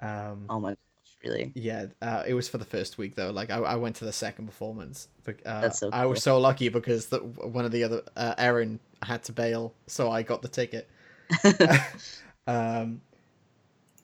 Um, 0.00 0.46
oh 0.48 0.60
my 0.60 0.76
really? 1.24 1.52
yeah, 1.54 1.86
uh, 2.02 2.22
it 2.26 2.34
was 2.34 2.48
for 2.48 2.58
the 2.58 2.64
first 2.64 2.98
week 2.98 3.14
though. 3.14 3.30
Like 3.30 3.50
I, 3.50 3.58
I 3.58 3.76
went 3.76 3.96
to 3.96 4.04
the 4.04 4.12
second 4.12 4.46
performance. 4.46 5.08
But, 5.24 5.36
uh, 5.46 5.60
That's 5.62 5.78
so 5.78 5.90
I 5.92 6.06
was 6.06 6.22
so 6.22 6.38
lucky 6.38 6.68
because 6.68 7.06
the, 7.06 7.18
one 7.18 7.64
of 7.64 7.72
the 7.72 7.84
other 7.84 8.02
uh, 8.16 8.34
Erin 8.38 8.80
had 9.02 9.22
to 9.24 9.32
bail, 9.32 9.74
so 9.86 10.10
I 10.10 10.22
got 10.22 10.42
the 10.42 10.48
ticket. 10.48 10.88
um, 12.46 13.00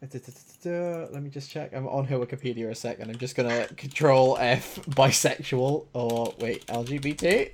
let 0.01 1.23
me 1.23 1.31
just 1.31 1.51
check. 1.51 1.73
I'm 1.75 1.87
on 1.89 2.05
her 2.07 2.19
Wikipedia 2.19 2.71
a 2.71 2.75
second. 2.75 3.11
I'm 3.11 3.19
just 3.19 3.35
gonna 3.35 3.67
control 3.69 4.37
F 4.39 4.77
bisexual 4.87 5.87
or 5.93 6.35
wait 6.39 6.67
LGBT. 6.67 7.53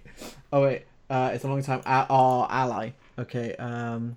Oh 0.53 0.63
wait, 0.63 0.87
uh, 1.09 1.31
it's 1.33 1.45
a 1.45 1.49
long 1.49 1.63
time. 1.63 1.83
Uh, 1.87 2.07
oh, 2.11 2.47
ally. 2.49 2.91
Okay. 3.19 3.55
Um, 3.57 4.17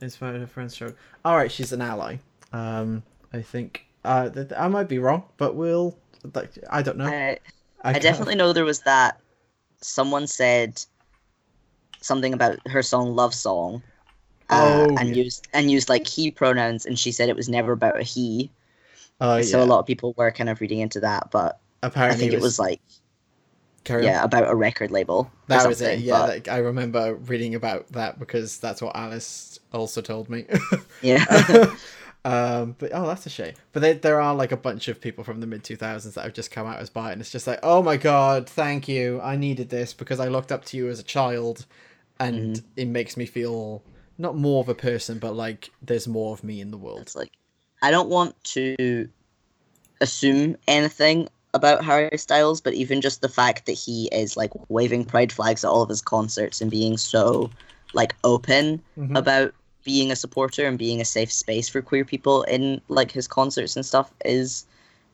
inspired 0.00 0.40
her 0.40 0.46
friend's 0.46 0.74
stroke. 0.74 0.96
All 1.24 1.36
right, 1.36 1.50
she's 1.50 1.72
an 1.72 1.80
ally. 1.80 2.16
Um, 2.52 3.02
I 3.32 3.42
think. 3.42 3.86
Uh, 4.04 4.28
th- 4.30 4.52
I 4.56 4.68
might 4.68 4.88
be 4.88 4.98
wrong, 4.98 5.24
but 5.36 5.54
we'll. 5.54 5.96
Like, 6.34 6.50
I 6.70 6.82
don't 6.82 6.98
know. 6.98 7.06
I, 7.06 7.38
I 7.82 7.92
can't- 7.92 8.02
definitely 8.02 8.34
know 8.36 8.52
there 8.52 8.64
was 8.64 8.80
that. 8.80 9.20
Someone 9.80 10.26
said 10.28 10.84
something 12.00 12.32
about 12.34 12.58
her 12.68 12.82
song 12.82 13.14
"Love 13.16 13.34
Song," 13.34 13.82
uh, 14.50 14.86
Oh, 14.88 14.96
and 14.96 15.08
yeah. 15.10 15.22
used 15.24 15.48
and 15.52 15.70
used 15.70 15.88
like 15.88 16.06
he 16.06 16.30
pronouns, 16.30 16.86
and 16.86 16.98
she 16.98 17.10
said 17.12 17.28
it 17.28 17.36
was 17.36 17.48
never 17.48 17.72
about 17.72 17.98
a 17.98 18.02
he. 18.04 18.50
Oh 19.20 19.40
so 19.42 19.58
yeah. 19.58 19.64
a 19.64 19.66
lot 19.66 19.78
of 19.80 19.86
people 19.86 20.14
were 20.16 20.30
kind 20.32 20.48
of 20.48 20.60
reading 20.60 20.80
into 20.80 21.00
that, 21.00 21.30
but 21.30 21.58
I 21.82 21.88
Apparently, 21.88 22.20
think 22.28 22.32
it 22.32 22.40
was 22.40 22.58
like 22.58 22.80
Carry 23.84 24.04
yeah 24.04 24.20
on. 24.20 24.24
about 24.26 24.48
a 24.48 24.54
record 24.54 24.90
label. 24.92 25.30
That 25.48 25.66
was 25.68 25.80
it. 25.80 25.98
Yeah, 26.00 26.18
but- 26.18 26.28
like, 26.28 26.48
I 26.48 26.58
remember 26.58 27.14
reading 27.14 27.54
about 27.56 27.88
that 27.92 28.18
because 28.20 28.58
that's 28.58 28.80
what 28.82 28.94
Alice 28.96 29.58
also 29.72 30.00
told 30.00 30.28
me. 30.30 30.46
yeah. 31.02 31.24
um, 32.24 32.76
but 32.78 32.90
oh, 32.94 33.06
that's 33.06 33.26
a 33.26 33.30
shame. 33.30 33.54
But 33.72 33.80
there, 33.80 33.94
there 33.94 34.20
are 34.20 34.34
like 34.34 34.52
a 34.52 34.56
bunch 34.56 34.88
of 34.88 35.00
people 35.00 35.24
from 35.24 35.40
the 35.40 35.46
mid 35.46 35.64
two 35.64 35.76
thousands 35.76 36.14
that 36.14 36.22
have 36.24 36.32
just 36.32 36.50
come 36.50 36.66
out 36.66 36.78
as 36.78 36.90
bi, 36.90 37.12
and 37.12 37.20
it's 37.20 37.30
just 37.30 37.46
like, 37.46 37.60
oh 37.62 37.82
my 37.82 37.96
god, 37.96 38.48
thank 38.48 38.88
you. 38.88 39.20
I 39.20 39.36
needed 39.36 39.70
this 39.70 39.92
because 39.92 40.20
I 40.20 40.28
looked 40.28 40.52
up 40.52 40.64
to 40.66 40.76
you 40.76 40.88
as 40.88 41.00
a 41.00 41.04
child, 41.04 41.66
and 42.20 42.56
Mm-hmm. 42.56 42.64
it 42.76 42.86
makes 42.88 43.16
me 43.16 43.26
feel 43.26 43.82
not 44.18 44.36
more 44.36 44.60
of 44.60 44.68
a 44.68 44.74
person, 44.74 45.18
but 45.18 45.34
like 45.34 45.70
there's 45.82 46.06
more 46.06 46.32
of 46.34 46.44
me 46.44 46.60
in 46.60 46.70
the 46.70 46.78
world. 46.78 47.00
It's 47.00 47.16
like 47.16 47.32
I 47.82 47.90
don't 47.90 48.08
want 48.08 48.42
to 48.44 49.08
assume 50.00 50.56
anything 50.68 51.28
about 51.54 51.84
Harry 51.84 52.16
Styles, 52.16 52.60
but 52.60 52.74
even 52.74 53.00
just 53.00 53.20
the 53.20 53.28
fact 53.28 53.66
that 53.66 53.72
he 53.72 54.08
is 54.12 54.36
like 54.36 54.50
waving 54.68 55.04
pride 55.04 55.32
flags 55.32 55.64
at 55.64 55.68
all 55.68 55.82
of 55.82 55.88
his 55.88 56.00
concerts 56.02 56.60
and 56.60 56.70
being 56.70 56.96
so 56.96 57.50
like 57.92 58.14
open 58.24 58.82
Mhm. 58.96 59.16
about 59.16 59.54
being 59.84 60.10
a 60.12 60.16
supporter 60.16 60.66
and 60.66 60.78
being 60.78 61.00
a 61.00 61.04
safe 61.04 61.32
space 61.32 61.68
for 61.68 61.82
queer 61.82 62.04
people 62.04 62.42
in 62.44 62.80
like 62.88 63.10
his 63.10 63.26
concerts 63.28 63.76
and 63.76 63.84
stuff 63.84 64.10
is 64.24 64.66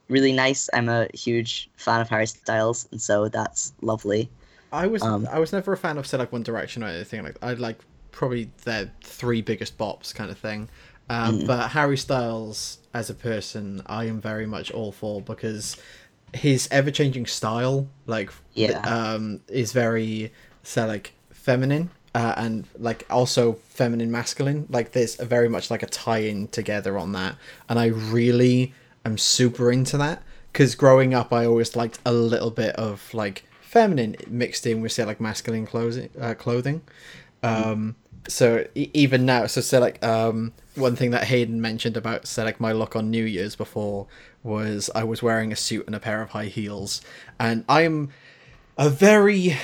really 0.09 0.33
nice. 0.33 0.69
I'm 0.73 0.89
a 0.89 1.09
huge 1.15 1.69
fan 1.77 2.01
of 2.01 2.09
Harry 2.09 2.27
Styles, 2.27 2.89
and 2.91 3.01
so 3.01 3.29
that's 3.29 3.73
lovely. 3.83 4.29
I 4.73 4.87
was 4.87 5.03
Um, 5.03 5.27
I 5.31 5.39
was 5.39 5.53
never 5.53 5.73
a 5.73 5.77
fan 5.77 5.97
of 5.99 6.07
say 6.07 6.19
like 6.19 6.33
One 6.33 6.43
Direction 6.43 6.83
or 6.83 6.89
anything 6.89 7.23
like 7.25 7.37
I 7.43 7.55
like 7.55 7.79
probably 8.11 8.51
their 8.65 8.91
three 9.03 9.43
biggest 9.43 9.79
bops 9.79 10.15
kind 10.15 10.31
of 10.31 10.39
thing. 10.39 10.69
Um, 11.11 11.41
Mm. 11.41 11.47
But 11.47 11.69
Harry 11.71 11.97
Styles 11.97 12.79
as 12.93 13.09
a 13.09 13.15
person, 13.15 13.81
I 13.87 14.05
am 14.05 14.21
very 14.21 14.45
much 14.47 14.71
all 14.71 14.93
for 14.93 15.23
because 15.23 15.77
his 16.35 16.69
ever 16.71 16.91
changing 16.91 17.25
style, 17.27 17.89
like 18.07 18.31
Yeah. 18.55 18.81
um, 18.81 19.41
is 19.49 19.73
very 19.73 20.33
say 20.63 20.85
like 20.85 21.15
feminine. 21.33 21.89
Uh, 22.19 22.35
and 22.37 22.67
like 22.77 23.07
also 23.11 23.53
feminine 23.69 24.11
masculine. 24.11 24.67
Like 24.69 24.91
there's 24.91 25.15
very 25.15 25.49
much 25.49 25.71
like 25.71 25.85
a 25.85 25.87
tie-in 25.87 26.49
together 26.49 26.99
on 26.99 27.13
that. 27.13 27.37
And 27.69 27.79
i 27.79 27.87
really 27.87 28.75
am 29.05 29.17
super 29.19 29.71
into 29.71 29.97
that. 29.99 30.21
Because 30.51 30.75
growing 30.75 31.15
up 31.15 31.33
i 31.33 31.47
always 31.47 31.77
liked 31.77 32.01
a 32.05 32.13
little 32.13 32.51
bit 32.51 32.75
of 32.75 33.15
like 33.15 33.45
feminine 33.61 34.17
mixed 34.27 34.67
in 34.67 34.81
with 34.81 34.91
say 34.91 35.05
like 35.05 35.21
masculine 35.21 35.65
clothing 35.65 36.11
uh, 36.21 36.35
clothing. 36.35 36.83
Um 37.45 37.95
so 38.27 38.67
e- 38.75 38.91
even 38.95 39.25
now 39.25 39.47
so 39.47 39.61
say 39.61 39.79
like 39.79 40.05
um 40.05 40.53
one 40.75 40.97
thing 40.97 41.13
that 41.13 41.23
hayden 41.23 41.61
mentioned 41.61 41.97
about 41.97 42.27
say 42.27 42.43
like 42.43 42.59
my 42.59 42.73
look 42.73 42.97
on 42.97 43.13
new 43.13 43.25
year's 43.25 43.55
before 43.55 44.09
was 44.43 44.91
i 44.93 45.05
was 45.05 45.23
wearing 45.23 45.53
a 45.53 45.57
suit 45.57 45.87
and 45.87 45.95
a 45.95 46.01
pair 46.01 46.21
of 46.21 46.31
high 46.31 46.47
heels. 46.47 47.01
And 47.39 47.65
i'm 47.69 48.11
a 48.77 48.91
very 48.91 49.57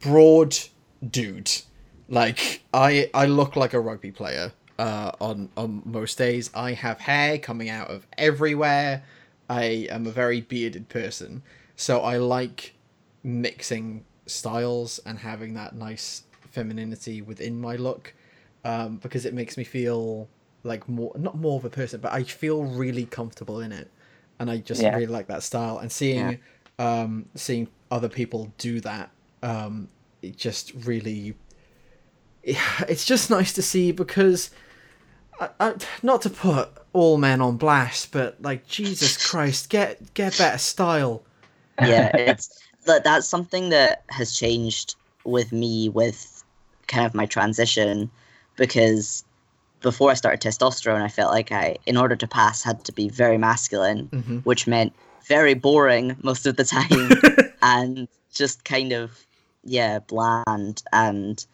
broad 0.00 0.56
dude. 1.08 1.50
Like 2.08 2.62
i 2.74 3.08
i 3.14 3.26
look 3.26 3.56
like 3.56 3.72
a 3.74 3.80
rugby 3.80 4.10
player 4.10 4.52
uh 4.78 5.12
on 5.20 5.48
on 5.56 5.82
most 5.84 6.18
days. 6.18 6.50
I 6.54 6.72
have 6.72 7.00
hair 7.00 7.38
coming 7.38 7.68
out 7.68 7.88
of 7.90 8.06
everywhere. 8.18 9.02
I 9.48 9.86
am 9.90 10.06
a 10.06 10.10
very 10.10 10.40
bearded 10.40 10.88
person. 10.88 11.42
So 11.76 12.00
i 12.02 12.16
like 12.18 12.74
mixing 13.24 14.04
styles 14.26 14.98
and 15.06 15.18
having 15.18 15.54
that 15.54 15.74
nice 15.74 16.24
femininity 16.50 17.22
within 17.22 17.60
my 17.60 17.76
look 17.76 18.14
um 18.64 18.96
because 18.96 19.24
it 19.24 19.32
makes 19.34 19.56
me 19.56 19.64
feel 19.64 20.28
like 20.64 20.88
more 20.88 21.12
not 21.16 21.36
more 21.36 21.56
of 21.56 21.64
a 21.64 21.70
person 21.70 22.00
but 22.00 22.12
i 22.12 22.22
feel 22.22 22.64
really 22.64 23.06
comfortable 23.06 23.60
in 23.60 23.72
it. 23.72 23.90
And 24.38 24.50
i 24.50 24.58
just 24.58 24.82
Yeah. 24.82 24.94
really 24.94 25.06
like 25.06 25.28
that 25.28 25.42
style. 25.42 25.78
And 25.78 25.90
seeing 25.90 26.38
um 26.78 27.26
seeing 27.34 27.68
other 27.90 28.08
people 28.08 28.52
do 28.58 28.80
that 28.80 29.10
um 29.42 29.88
it 30.22 30.36
just 30.36 30.72
really 30.86 31.34
it's 32.88 33.04
just 33.04 33.30
nice 33.30 33.52
to 33.52 33.62
see 33.62 33.92
because 33.92 34.50
I, 35.40 35.50
I, 35.60 35.74
not 36.02 36.22
to 36.22 36.30
put 36.30 36.70
all 36.92 37.18
men 37.18 37.40
on 37.40 37.56
blast 37.56 38.12
but 38.12 38.40
like 38.42 38.66
jesus 38.66 39.26
christ 39.30 39.68
get 39.68 40.14
get 40.14 40.36
better 40.38 40.58
style. 40.58 41.22
Yeah, 41.80 42.10
it's 42.16 42.62
that 42.86 43.04
that's 43.04 43.26
something 43.26 43.70
that 43.70 44.04
has 44.08 44.32
changed 44.32 44.96
with 45.24 45.52
me 45.52 45.88
with 45.88 46.44
kind 46.88 47.06
of 47.06 47.14
my 47.14 47.26
transition 47.26 48.10
because 48.56 49.24
before 49.80 50.10
I 50.10 50.14
started 50.14 50.40
testosterone, 50.40 51.02
I 51.02 51.08
felt 51.08 51.32
like 51.32 51.50
I, 51.50 51.76
in 51.86 51.96
order 51.96 52.14
to 52.14 52.28
pass, 52.28 52.62
had 52.62 52.84
to 52.84 52.92
be 52.92 53.08
very 53.08 53.38
masculine, 53.38 54.06
hmm 54.06 54.38
which 54.40 54.66
meant 54.66 54.92
very 55.26 55.54
boring 55.54 56.16
most 56.22 56.46
of 56.46 56.56
the 56.56 56.64
time 56.64 57.52
and 57.62 58.08
just 58.32 58.64
kind 58.64 58.92
of 58.92 59.24
yeah 59.64 59.98
bland. 60.00 60.82
And 60.92 61.44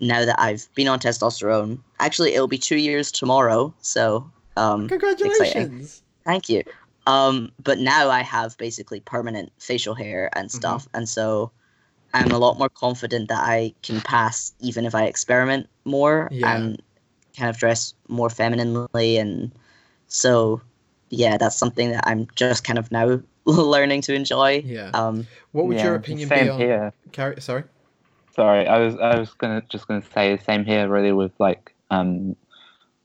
now 0.00 0.24
that 0.24 0.40
I've 0.40 0.68
been 0.74 0.88
on 0.88 0.98
testosterone, 0.98 1.78
actually 2.00 2.34
it'll 2.34 2.48
be 2.48 2.58
two 2.58 2.76
years 2.76 3.12
tomorrow, 3.12 3.74
so 3.80 4.30
um, 4.56 4.88
congratulations 4.88 6.02
Thank 6.24 6.48
you. 6.48 6.62
Um, 7.06 7.52
but 7.62 7.78
now 7.78 8.08
I 8.08 8.22
have 8.22 8.56
basically 8.56 9.00
permanent 9.00 9.52
facial 9.58 9.94
hair 9.94 10.30
and 10.34 10.50
stuff, 10.50 10.88
and 10.94 11.06
so 11.08 11.52
I'm 12.14 12.32
a 12.32 12.38
lot 12.38 12.58
more 12.58 12.70
confident 12.70 13.28
that 13.28 13.42
I 13.42 13.74
can 13.82 14.00
pass 14.00 14.54
even 14.60 14.86
if 14.86 14.94
I 14.94 15.04
experiment 15.04 15.68
more 15.84 16.28
Yeah. 16.32 16.56
and 16.56 16.82
kind 17.36 17.50
of 17.50 17.58
dress 17.58 17.92
more 18.08 18.30
femininely, 18.30 19.18
and 19.18 19.52
so 20.08 20.62
yeah, 21.10 21.36
that's 21.36 21.56
something 21.56 21.90
that 21.90 22.04
I'm 22.06 22.26
just 22.34 22.64
kind 22.64 22.78
of 22.78 22.90
now 22.90 23.20
learning 23.46 24.02
to 24.02 24.14
enjoy. 24.14 24.62
yeah 24.64 24.90
Um, 24.94 25.26
what 25.52 25.66
would 25.66 25.76
Yeah, 25.76 25.84
your 25.84 25.94
opinion 25.96 26.28
same 26.28 26.44
be 26.46 26.50
on 26.50 26.60
here. 26.60 26.92
Carry, 27.12 27.40
sorry 27.40 27.64
Sorry, 28.34 28.66
I 28.66 28.78
was 28.78 28.96
I 28.96 29.16
was 29.16 29.32
gonna 29.34 29.62
just 29.68 29.86
gonna 29.86 30.02
say 30.14 30.34
the 30.36 30.42
same 30.42 30.64
here 30.64 30.88
really 30.88 31.12
with 31.12 31.32
like 31.38 31.74
um 31.90 32.34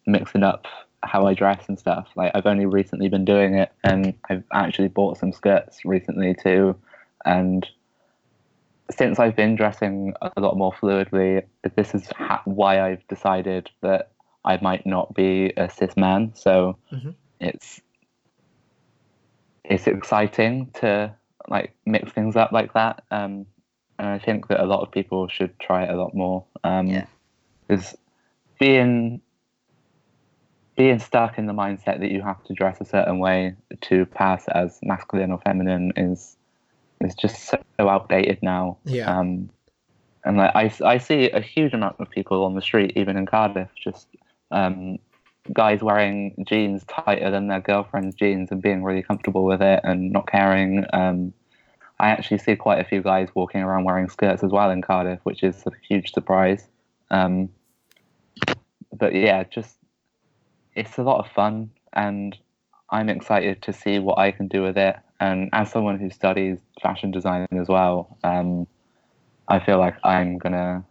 mixing 0.08 0.44
up 0.44 0.66
how 1.04 1.26
I 1.28 1.34
dress 1.34 1.68
and 1.68 1.78
stuff. 1.78 2.08
Like 2.16 2.32
I've 2.34 2.46
only 2.48 2.66
recently 2.66 3.10
been 3.10 3.26
doing 3.26 3.54
it, 3.56 3.72
and 3.84 4.16
I've 4.30 4.44
actually 4.52 4.88
bought 4.88 5.18
some 5.18 5.32
skirts 5.32 5.86
recently 5.86 6.34
too. 6.34 6.76
And 7.26 7.66
since 8.92 9.20
I've 9.20 9.36
been 9.36 9.56
dressing 9.56 10.14
a 10.22 10.42
lot 10.42 10.58
more 10.58 10.74
fluidly, 10.74 11.44
this 11.76 11.94
is 11.94 12.08
ha- 12.08 12.42
why 12.46 12.82
I've 12.82 13.08
decided 13.08 13.70
that 13.82 14.12
I 14.44 14.58
might 14.62 14.86
not 14.86 15.14
be 15.14 15.54
a 15.58 15.70
cis 15.70 15.96
man. 15.96 16.34
So 16.34 16.78
Mhm. 16.92 17.14
it's 17.40 17.82
it's 19.70 19.88
exciting 19.88 20.72
to 20.82 21.14
like 21.48 21.74
mix 21.86 22.12
things 22.12 22.36
up 22.36 22.52
like 22.52 22.74
that. 22.74 23.04
Um, 23.12 23.46
and 23.98 24.08
I 24.08 24.20
think 24.20 24.48
that 24.48 24.60
a 24.60 24.66
lot 24.66 24.82
of 24.82 24.92
people 24.92 25.28
should 25.28 25.58
try 25.60 25.84
it 25.84 25.90
a 25.90 25.96
lot 25.96 26.14
more. 26.14 26.46
Um, 26.64 26.88
Yeah. 26.88 27.06
Because 27.68 27.96
being 28.60 29.22
being 30.76 30.98
stuck 30.98 31.38
in 31.38 31.46
the 31.46 31.54
mindset 31.54 32.00
that 32.00 32.10
you 32.10 32.22
have 32.22 32.42
to 32.46 32.54
dress 32.54 32.80
a 32.80 32.86
certain 32.86 33.20
way 33.20 33.54
to 33.82 34.06
pass 34.06 34.48
as 34.48 34.80
masculine 34.82 35.32
or 35.32 35.40
feminine 35.40 35.92
is 35.98 36.38
is 37.02 37.16
just 37.16 37.50
so 37.50 37.60
outdated 37.80 38.40
now. 38.42 38.78
Yeah. 38.86 39.18
Um, 39.18 39.50
and 40.26 40.38
like 40.38 40.52
I, 40.56 40.72
I 40.84 40.98
see 40.98 41.30
a 41.32 41.42
huge 41.42 41.74
amount 41.74 41.98
of 42.00 42.10
people 42.10 42.44
on 42.44 42.56
the 42.56 42.62
street, 42.62 42.94
even 42.96 43.18
in 43.18 43.26
Cardiff, 43.26 43.70
just 43.82 44.08
um, 44.52 45.00
guys 45.54 45.82
wearing 45.82 46.44
jeans 46.48 46.84
tighter 46.86 47.32
than 47.32 47.48
their 47.48 47.62
girlfriend's 47.62 48.16
jeans 48.16 48.52
and 48.52 48.62
being 48.62 48.84
really 48.84 49.02
comfortable 49.02 49.44
with 49.44 49.62
it 49.62 49.82
and 49.84 50.12
not 50.12 50.28
caring. 50.28 50.86
Um, 50.94 51.34
I 52.00 52.10
actually 52.10 52.38
see 52.38 52.56
quite 52.56 52.80
a 52.80 52.88
few 52.88 53.02
guys 53.02 53.30
walking 53.36 53.62
around 53.62 53.84
wearing 53.84 54.10
skirts 54.10 54.44
as 54.44 54.52
well 54.52 54.70
in 54.72 54.82
Cardiff, 54.82 55.20
which 55.24 55.44
is 55.44 55.64
a 55.66 55.72
huge 55.88 56.14
surprise. 56.14 56.68
Um, 57.12 57.50
but 58.94 59.14
yeah, 59.14 59.44
just 59.44 59.78
it's 60.76 60.98
a 60.98 61.04
lot 61.04 61.26
of 61.26 61.32
fun, 61.32 61.72
and 61.94 62.38
I'm 62.90 63.10
excited 63.10 63.62
to 63.64 63.74
see 63.74 64.00
what 64.00 64.18
I 64.18 64.32
can 64.32 64.48
do 64.48 64.64
with 64.64 64.78
it. 64.78 64.96
And 65.20 65.50
as 65.52 65.72
someone 65.72 66.00
who 66.00 66.10
studies 66.10 66.58
fashion 66.82 67.12
design 67.12 67.48
as 67.52 67.68
well, 67.68 68.18
um, 68.24 68.66
I 69.48 69.60
feel 69.60 69.80
like 69.80 69.98
I'm 70.04 70.38
gonna 70.38 70.86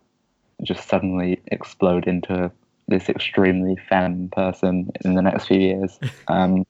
just 0.63 0.89
suddenly 0.89 1.41
explode 1.47 2.07
into 2.07 2.51
this 2.89 3.09
extremely 3.09 3.77
femme 3.89 4.31
person 4.33 4.91
in 5.05 5.15
the 5.15 5.23
next 5.23 5.47
few 5.47 5.59
years. 5.59 5.99
Um, 6.29 6.67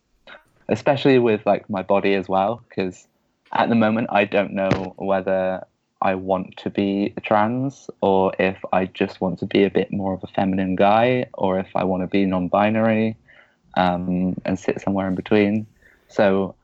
especially 0.69 1.19
with 1.19 1.45
like 1.47 1.69
my 1.69 1.83
body 1.83 2.15
as 2.15 2.29
well, 2.29 2.63
because 2.69 3.09
at 3.53 3.69
the 3.69 3.75
moment 3.75 4.09
I 4.11 4.25
don't 4.25 4.53
know 4.53 4.95
whether 4.97 5.65
I 6.01 6.15
want 6.15 6.57
to 6.59 6.71
be 6.71 7.13
trans 7.23 7.91
or 8.01 8.33
if 8.39 8.57
I 8.73 8.87
just 8.87 9.21
want 9.21 9.39
to 9.41 9.47
be 9.47 9.65
a 9.65 9.71
bit 9.71 9.91
more 9.91 10.15
of 10.15 10.23
a 10.23 10.29
feminine 10.29 10.77
guy 10.77 11.27
or 11.35 11.59
if 11.59 11.69
I 11.75 11.85
want 11.85 12.03
to 12.03 12.07
be 12.07 12.25
non-binary 12.25 13.17
um, 13.77 14.37
and 14.45 14.59
sit 14.59 14.81
somewhere 14.81 15.09
in 15.09 15.15
between. 15.15 15.67
So 16.09 16.55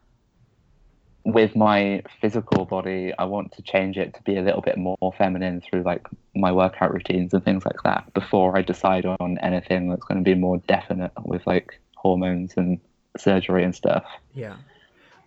with 1.25 1.57
my 1.57 2.03
physical 2.21 2.67
body, 2.67 3.13
I 3.19 3.25
want 3.25 3.53
to 3.53 3.63
change 3.63 3.97
it 3.97 4.15
to 4.15 4.23
be 4.23 4.37
a 4.37 4.43
little 4.43 4.61
bit 4.61 4.77
more 4.77 4.97
feminine 5.17 5.63
through 5.63 5.83
like 5.83 6.07
my 6.35 6.53
workout 6.53 6.93
routines 6.93 7.33
and 7.33 7.43
things 7.43 7.65
like 7.65 7.83
that 7.85 8.13
before 8.13 8.57
I 8.57 8.63
decide 8.63 9.07
on 9.07 9.39
anything 9.39 9.89
that's 9.89 10.05
going 10.05 10.23
to 10.23 10.25
be 10.25 10.35
more 10.35 10.59
definite 10.69 11.13
with 11.25 11.47
like 11.47 11.81
hormones 11.97 12.53
and 12.57 12.79
surgery 13.17 13.65
and 13.65 13.75
stuff. 13.75 14.05
Yeah. 14.35 14.57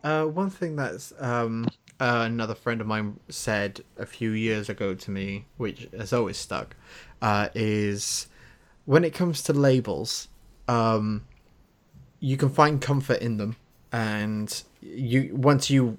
Uh, 0.04 0.26
one 0.26 0.52
thing 0.52 0.76
that's 0.76 1.14
um, 1.20 1.68
uh, 2.00 2.24
another 2.26 2.54
friend 2.54 2.80
of 2.80 2.86
mine 2.86 3.20
said 3.30 3.82
a 3.98 4.06
few 4.06 4.32
years 4.32 4.70
ago 4.70 4.94
to 4.94 5.12
me, 5.12 5.46
which 5.58 5.88
has 5.98 6.14
always 6.14 6.38
stuck, 6.38 6.76
uh, 7.24 7.50
is 7.56 8.28
when 8.86 9.04
it 9.04 9.14
comes 9.16 9.42
to 9.44 9.54
labels, 9.54 10.28
um, 10.68 11.26
you 12.20 12.38
can 12.38 12.50
find 12.50 12.82
comfort 12.82 13.20
in 13.20 13.38
them, 13.38 13.56
and 13.92 14.64
you 14.96 15.36
once 15.36 15.70
you 15.70 15.98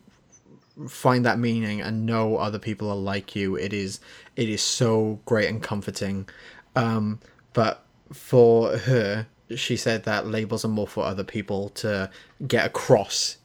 find 0.88 1.24
that 1.24 1.38
meaning 1.38 1.80
and 1.80 2.06
know 2.06 2.36
other 2.36 2.58
people 2.58 2.90
are 2.90 2.96
like 2.96 3.34
you, 3.34 3.56
it 3.56 3.72
is 3.72 4.00
it 4.36 4.48
is 4.48 4.62
so 4.62 5.20
great 5.24 5.48
and 5.48 5.62
comforting. 5.62 6.28
Um, 6.76 7.20
but 7.52 7.84
for 8.12 8.78
her, 8.78 9.26
she 9.54 9.76
said 9.76 10.04
that 10.04 10.26
labels 10.26 10.64
are 10.64 10.68
more 10.68 10.86
for 10.86 11.04
other 11.04 11.24
people 11.24 11.70
to 11.70 12.10
get 12.46 12.66
across 12.66 13.38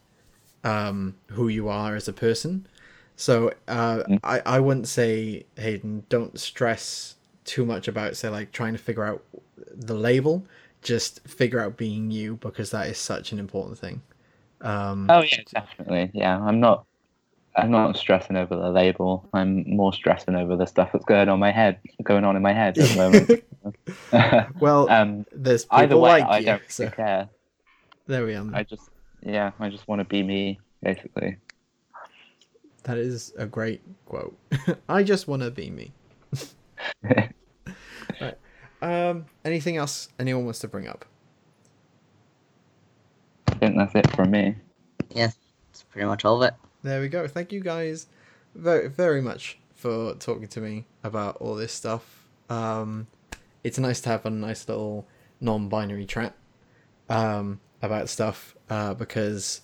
um, 0.64 1.16
who 1.32 1.48
you 1.48 1.68
are 1.70 1.96
as 1.96 2.08
a 2.08 2.14
person. 2.14 2.68
So 3.16 3.54
uh, 3.68 4.04
I 4.24 4.42
I 4.46 4.60
wouldn't 4.60 4.88
say 4.88 5.46
Hayden, 5.58 6.06
don't 6.10 6.40
stress 6.40 7.16
too 7.46 7.66
much 7.66 7.88
about 7.88 8.16
say 8.16 8.30
like 8.30 8.52
trying 8.52 8.74
to 8.74 8.80
figure 8.80 9.04
out 9.04 9.24
the 9.72 9.96
label. 9.96 10.46
Just 10.82 11.26
figure 11.26 11.62
out 11.62 11.78
being 11.78 12.12
you 12.12 12.36
because 12.36 12.72
that 12.72 12.88
is 12.88 12.98
such 12.98 13.32
an 13.32 13.40
important 13.40 13.80
thing. 13.80 14.02
Um, 14.64 15.08
Oh 15.10 15.22
yeah, 15.22 15.42
definitely. 15.54 16.12
Yeah, 16.14 16.40
I'm 16.40 16.60
not. 16.60 16.86
I'm 17.56 17.70
not 17.70 17.96
stressing 17.98 18.36
over 18.36 18.56
the 18.56 18.72
label. 18.72 19.30
I'm 19.32 19.64
more 19.68 19.94
stressing 19.94 20.34
over 20.36 20.56
the 20.56 20.66
stuff 20.66 20.90
that's 20.92 21.06
going 21.06 21.30
on 21.30 21.38
my 21.40 21.52
head, 21.52 21.80
going 22.02 22.24
on 22.24 22.36
in 22.36 22.42
my 22.42 22.54
head 22.54 22.80
at 22.80 22.90
the 22.90 22.96
moment. 22.96 23.44
well, 24.60 24.90
um, 24.90 25.26
there's 25.32 25.66
people 25.66 25.78
either 25.80 25.98
way, 25.98 26.10
like 26.22 26.24
I 26.24 26.40
you, 26.40 26.46
don't 26.46 26.62
so 26.68 26.90
care. 26.90 27.30
there 28.08 28.26
we 28.26 28.34
are. 28.34 28.48
I 28.54 28.64
just, 28.64 28.90
yeah, 29.22 29.52
I 29.60 29.70
just 29.70 29.88
want 29.88 30.00
to 30.00 30.06
be 30.06 30.24
me, 30.24 30.60
basically. 30.82 31.38
That 32.84 32.98
is 32.98 33.34
a 33.38 33.46
great 33.46 33.82
quote. 34.06 34.36
I 34.90 35.04
just 35.04 35.28
want 35.28 35.44
to 35.44 35.52
be 35.52 35.70
me. 35.70 35.92
right. 37.04 38.38
Um. 38.82 39.26
Anything 39.46 39.78
else 39.78 40.10
anyone 40.18 40.46
wants 40.46 40.60
to 40.60 40.68
bring 40.68 40.88
up? 40.88 41.06
I 43.64 43.68
think 43.68 43.78
that's 43.78 43.96
it 43.96 44.14
from 44.14 44.32
me. 44.32 44.56
Yes, 45.12 45.38
it's 45.70 45.84
pretty 45.84 46.06
much 46.06 46.26
all 46.26 46.44
of 46.44 46.50
it. 46.50 46.54
There 46.84 47.00
we 47.00 47.08
go. 47.08 47.28
Thank 47.30 47.54
you 47.54 47.62
guys 47.62 48.08
very 48.56 48.90
very 48.90 49.22
much 49.22 49.58
for 49.74 50.16
talking 50.16 50.50
to 50.50 50.60
me 50.60 50.86
about 51.02 51.38
all 51.38 51.56
this 51.56 51.72
stuff. 51.72 52.28
Um, 52.50 53.08
it's 53.64 53.80
nice 53.80 54.02
to 54.02 54.10
have 54.10 54.26
a 54.26 54.30
nice 54.30 54.68
little 54.68 55.08
non-binary 55.40 56.06
chat 56.06 56.36
um, 57.10 57.62
about 57.82 58.10
stuff 58.10 58.54
uh, 58.70 58.96
because 58.96 59.62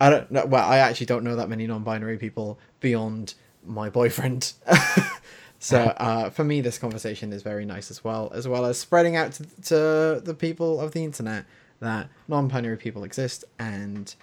I 0.00 0.08
don't 0.08 0.30
know. 0.30 0.46
Well, 0.46 0.66
I 0.66 0.78
actually 0.78 1.06
don't 1.06 1.22
know 1.22 1.36
that 1.36 1.50
many 1.50 1.66
non-binary 1.66 2.16
people 2.16 2.58
beyond 2.80 3.34
my 3.62 3.90
boyfriend. 3.90 4.54
so 5.58 5.80
uh, 5.98 6.30
for 6.30 6.44
me, 6.44 6.62
this 6.62 6.78
conversation 6.78 7.30
is 7.30 7.42
very 7.42 7.66
nice 7.66 7.90
as 7.90 8.02
well, 8.02 8.32
as 8.34 8.48
well 8.48 8.64
as 8.64 8.78
spreading 8.78 9.16
out 9.16 9.32
to, 9.32 9.44
to 9.64 10.22
the 10.24 10.34
people 10.34 10.80
of 10.80 10.92
the 10.92 11.04
internet 11.04 11.44
that 11.80 12.08
non-binary 12.28 12.76
people 12.76 13.04
exist 13.04 13.44
and 13.58 14.14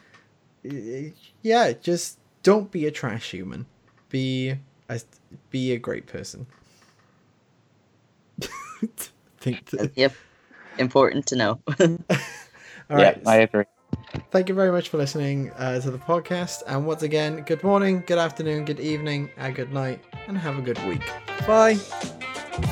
uh, 0.65 1.09
yeah, 1.41 1.73
just 1.73 2.19
don't 2.43 2.71
be 2.71 2.85
a 2.85 2.91
trash 2.91 3.31
human. 3.31 3.65
Be 4.09 4.55
a 4.89 5.01
be 5.49 5.73
a 5.73 5.77
great 5.77 6.07
person. 6.07 6.45
Think 9.39 9.69
Uh, 9.79 9.87
Yep, 9.95 10.13
important 10.77 11.25
to 11.27 11.35
know. 11.35 11.59
All 11.79 11.87
right. 12.89 13.17
Yeah, 13.17 13.29
I 13.29 13.35
agree. 13.37 13.65
Thank 14.31 14.49
you 14.49 14.55
very 14.55 14.71
much 14.71 14.89
for 14.89 14.97
listening 14.97 15.51
uh, 15.51 15.79
to 15.79 15.91
the 15.91 15.97
podcast. 15.97 16.63
And 16.67 16.85
once 16.85 17.03
again, 17.03 17.41
good 17.41 17.63
morning, 17.63 18.03
good 18.05 18.17
afternoon, 18.17 18.65
good 18.65 18.79
evening, 18.79 19.29
and 19.37 19.55
good 19.55 19.71
night, 19.71 20.03
and 20.27 20.37
have 20.37 20.57
a 20.57 20.61
good 20.61 20.83
week. 20.85 21.01
Bye. 21.45 21.75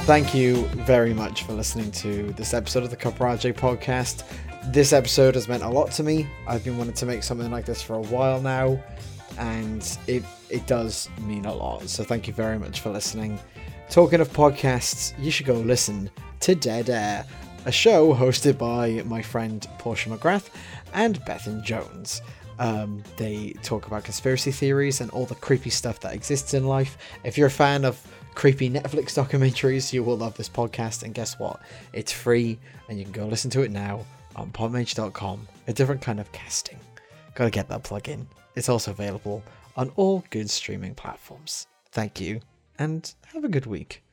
Thank 0.05 0.33
you 0.33 0.65
very 0.67 1.13
much 1.13 1.43
for 1.43 1.53
listening 1.53 1.91
to 1.91 2.31
this 2.33 2.53
episode 2.53 2.83
of 2.83 2.89
the 2.89 2.97
Copperage 2.97 3.43
podcast. 3.55 4.23
This 4.71 4.93
episode 4.93 5.33
has 5.33 5.47
meant 5.47 5.63
a 5.63 5.67
lot 5.67 5.89
to 5.93 6.03
me. 6.03 6.27
I've 6.45 6.63
been 6.63 6.77
wanting 6.77 6.93
to 6.93 7.07
make 7.07 7.23
something 7.23 7.49
like 7.49 7.65
this 7.65 7.81
for 7.81 7.95
a 7.95 8.03
while 8.03 8.39
now, 8.39 8.79
and 9.39 9.97
it 10.05 10.23
it 10.51 10.67
does 10.67 11.09
mean 11.21 11.45
a 11.45 11.53
lot. 11.55 11.89
So 11.89 12.03
thank 12.03 12.27
you 12.27 12.35
very 12.35 12.59
much 12.59 12.79
for 12.81 12.91
listening. 12.91 13.39
Talking 13.89 14.21
of 14.21 14.31
podcasts, 14.31 15.17
you 15.17 15.31
should 15.31 15.47
go 15.47 15.55
listen 15.55 16.11
to 16.41 16.53
Dead 16.53 16.91
Air, 16.91 17.25
a 17.65 17.71
show 17.71 18.13
hosted 18.13 18.59
by 18.59 19.01
my 19.07 19.23
friend 19.23 19.67
Portia 19.79 20.11
McGrath 20.11 20.49
and 20.93 21.19
Bethan 21.21 21.63
Jones. 21.63 22.21
Um, 22.59 23.03
they 23.17 23.53
talk 23.63 23.87
about 23.87 24.03
conspiracy 24.03 24.51
theories 24.51 25.01
and 25.01 25.09
all 25.09 25.25
the 25.25 25.33
creepy 25.33 25.71
stuff 25.71 25.99
that 26.01 26.13
exists 26.13 26.53
in 26.53 26.67
life. 26.67 26.95
If 27.23 27.39
you're 27.39 27.47
a 27.47 27.51
fan 27.65 27.85
of 27.85 27.99
creepy 28.35 28.69
Netflix 28.69 29.15
documentaries, 29.15 29.91
you 29.91 30.03
will 30.03 30.17
love 30.17 30.37
this 30.37 30.47
podcast. 30.47 31.01
And 31.01 31.15
guess 31.15 31.39
what? 31.39 31.59
It's 31.91 32.11
free, 32.11 32.59
and 32.87 32.99
you 32.99 33.05
can 33.05 33.13
go 33.13 33.25
listen 33.25 33.49
to 33.49 33.63
it 33.63 33.71
now 33.71 34.05
on 34.39 34.51
podmage.com. 34.51 35.47
A 35.67 35.73
different 35.73 36.01
kind 36.01 36.19
of 36.19 36.31
casting. 36.31 36.79
Gotta 37.35 37.51
get 37.51 37.67
that 37.69 37.83
plug 37.83 38.09
in. 38.09 38.27
It's 38.55 38.69
also 38.69 38.91
available 38.91 39.43
on 39.75 39.89
all 39.95 40.23
good 40.29 40.49
streaming 40.49 40.95
platforms. 40.95 41.67
Thank 41.91 42.19
you, 42.19 42.41
and 42.77 43.13
have 43.33 43.43
a 43.43 43.49
good 43.49 43.65
week. 43.65 44.03